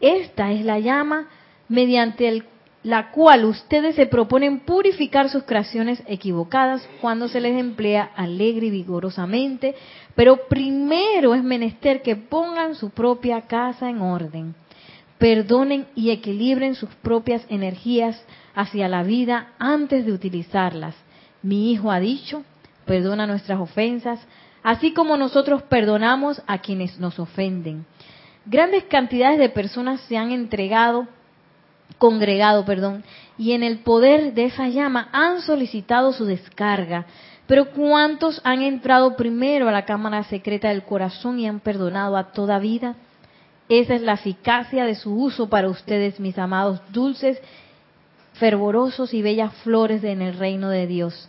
[0.00, 1.28] Esta es la llama
[1.68, 2.44] mediante
[2.82, 8.70] la cual ustedes se proponen purificar sus creaciones equivocadas cuando se les emplea alegre y
[8.70, 9.74] vigorosamente,
[10.14, 14.54] pero primero es menester que pongan su propia casa en orden,
[15.16, 18.22] perdonen y equilibren sus propias energías
[18.54, 20.94] hacia la vida antes de utilizarlas.
[21.44, 22.42] Mi hijo ha dicho,
[22.86, 24.18] perdona nuestras ofensas,
[24.62, 27.84] así como nosotros perdonamos a quienes nos ofenden.
[28.46, 31.06] Grandes cantidades de personas se han entregado,
[31.98, 33.04] congregado, perdón,
[33.36, 37.04] y en el poder de esa llama han solicitado su descarga.
[37.46, 42.32] Pero ¿cuántos han entrado primero a la cámara secreta del corazón y han perdonado a
[42.32, 42.94] toda vida?
[43.68, 47.38] Esa es la eficacia de su uso para ustedes, mis amados dulces,
[48.32, 51.28] fervorosos y bellas flores en el reino de Dios.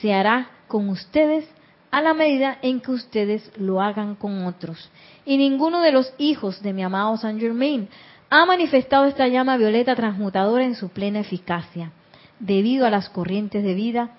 [0.00, 1.48] Se hará con ustedes
[1.90, 4.90] a la medida en que ustedes lo hagan con otros.
[5.24, 7.88] Y ninguno de los hijos de mi amado Saint Germain
[8.30, 11.90] ha manifestado esta llama violeta transmutadora en su plena eficacia,
[12.38, 14.10] debido a las corrientes de vida,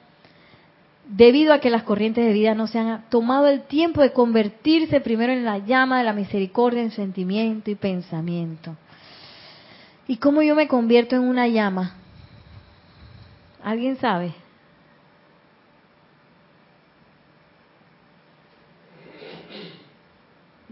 [1.08, 5.00] debido a que las corrientes de vida no se han tomado el tiempo de convertirse
[5.00, 8.76] primero en la llama de la misericordia en sentimiento y pensamiento.
[10.08, 11.96] ¿Y cómo yo me convierto en una llama?
[13.64, 14.34] ¿Alguien sabe?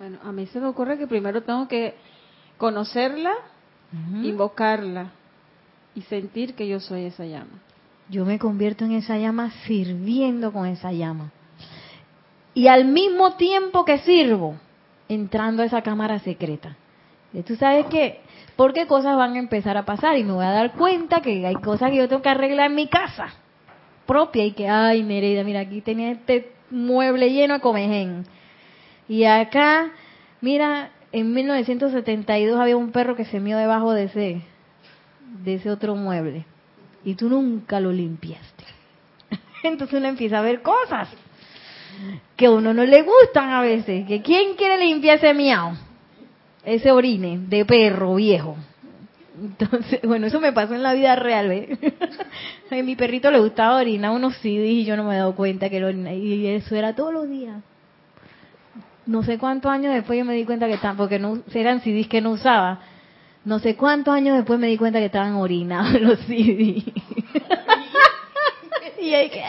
[0.09, 1.93] Bueno, a mí se me ocurre que primero tengo que
[2.57, 3.31] conocerla,
[4.23, 5.11] invocarla
[5.93, 7.61] y sentir que yo soy esa llama.
[8.09, 11.29] Yo me convierto en esa llama sirviendo con esa llama.
[12.55, 14.55] Y al mismo tiempo que sirvo,
[15.07, 16.75] entrando a esa cámara secreta.
[17.31, 18.21] Y tú sabes que,
[18.55, 21.55] porque cosas van a empezar a pasar y me voy a dar cuenta que hay
[21.57, 23.27] cosas que yo tengo que arreglar en mi casa
[24.07, 28.25] propia y que, ay, Nereida, mira, aquí tenía este mueble lleno de comején
[29.09, 29.91] y acá,
[30.41, 34.41] mira, en 1972 había un perro que se mió debajo de ese,
[35.43, 36.45] de ese otro mueble.
[37.03, 38.63] Y tú nunca lo limpiaste.
[39.63, 41.09] Entonces uno empieza a ver cosas
[42.35, 44.07] que a uno no le gustan a veces.
[44.07, 45.73] Que ¿Quién quiere limpiar ese miau?
[46.63, 48.57] Ese orine de perro viejo.
[49.41, 51.79] Entonces, bueno, eso me pasó en la vida real, ¿ves?
[52.71, 55.69] a mi perrito le gustaba orinar unos CDs y yo no me he dado cuenta
[55.69, 56.13] que lo orina.
[56.13, 57.63] Y eso era todos los días
[59.09, 62.21] no sé cuántos años después yo me di cuenta que tampoco no eran CDs que
[62.21, 62.79] no usaba,
[63.43, 66.83] No sé cuántos años después me di cuenta que estaban orinados los CD.
[69.01, 69.43] y hay que,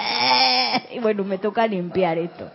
[0.97, 2.51] y bueno, me toca limpiar esto.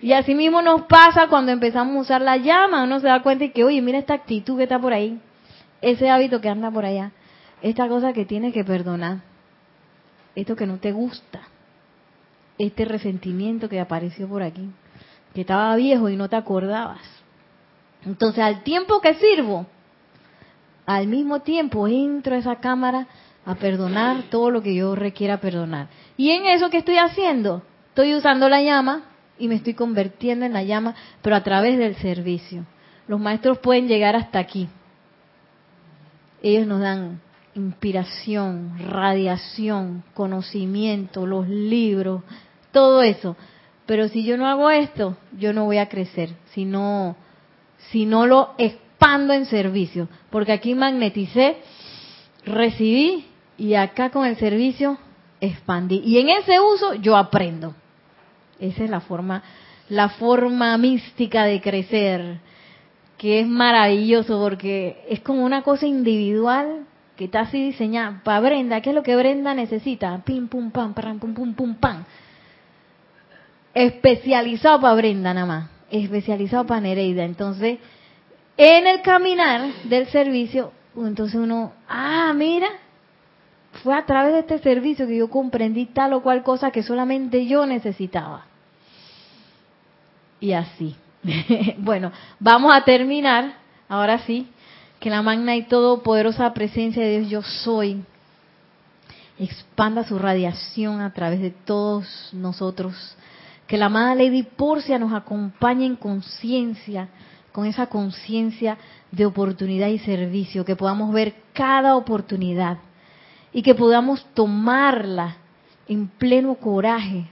[0.00, 3.44] Y así mismo nos pasa cuando empezamos a usar la llama, uno se da cuenta
[3.44, 5.20] y que, oye, mira esta actitud que está por ahí,
[5.82, 7.12] ese hábito que anda por allá,
[7.60, 9.18] esta cosa que tienes que perdonar,
[10.34, 11.42] esto que no te gusta,
[12.56, 14.70] este resentimiento que apareció por aquí,
[15.42, 17.00] estaba viejo y no te acordabas.
[18.04, 19.66] Entonces, al tiempo que sirvo,
[20.86, 23.06] al mismo tiempo entro a esa cámara
[23.44, 25.88] a perdonar todo lo que yo requiera perdonar.
[26.16, 29.04] Y en eso que estoy haciendo, estoy usando la llama
[29.38, 32.64] y me estoy convirtiendo en la llama, pero a través del servicio.
[33.06, 34.68] Los maestros pueden llegar hasta aquí.
[36.42, 37.20] Ellos nos dan
[37.54, 42.22] inspiración, radiación, conocimiento, los libros,
[42.70, 43.36] todo eso.
[43.88, 47.16] Pero si yo no hago esto, yo no voy a crecer, si no,
[47.90, 50.10] si no lo expando en servicio.
[50.28, 51.56] Porque aquí magneticé,
[52.44, 53.24] recibí
[53.56, 54.98] y acá con el servicio
[55.40, 56.02] expandí.
[56.04, 57.74] Y en ese uso yo aprendo.
[58.60, 59.42] Esa es la forma,
[59.88, 62.40] la forma mística de crecer,
[63.16, 66.84] que es maravilloso porque es como una cosa individual
[67.16, 68.82] que está así diseñada para Brenda.
[68.82, 70.20] ¿Qué es lo que Brenda necesita?
[70.26, 72.04] Pim, pum, pam, pam, pum, pum, pum, pam.
[73.78, 75.70] Especializado para Brenda nada más.
[75.88, 77.22] Especializado para Nereida.
[77.22, 77.78] Entonces,
[78.56, 82.66] en el caminar del servicio, entonces uno, ah, mira,
[83.84, 87.46] fue a través de este servicio que yo comprendí tal o cual cosa que solamente
[87.46, 88.46] yo necesitaba.
[90.40, 90.96] Y así.
[91.78, 92.10] bueno,
[92.40, 93.58] vamos a terminar,
[93.88, 94.48] ahora sí,
[94.98, 98.02] que la magna y todopoderosa presencia de Dios yo soy
[99.38, 103.16] expanda su radiación a través de todos nosotros.
[103.68, 107.08] Que la amada Lady Porcia nos acompañe en conciencia,
[107.52, 108.78] con esa conciencia
[109.12, 112.78] de oportunidad y servicio, que podamos ver cada oportunidad
[113.52, 115.36] y que podamos tomarla
[115.86, 117.26] en pleno coraje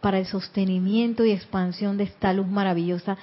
[0.00, 3.16] para el sostenimiento y expansión de esta luz maravillosa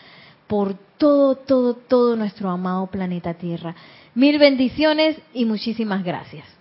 [0.47, 3.75] por todo, todo, todo nuestro amado planeta Tierra.
[4.15, 6.58] Mil bendiciones y muchísimas gracias.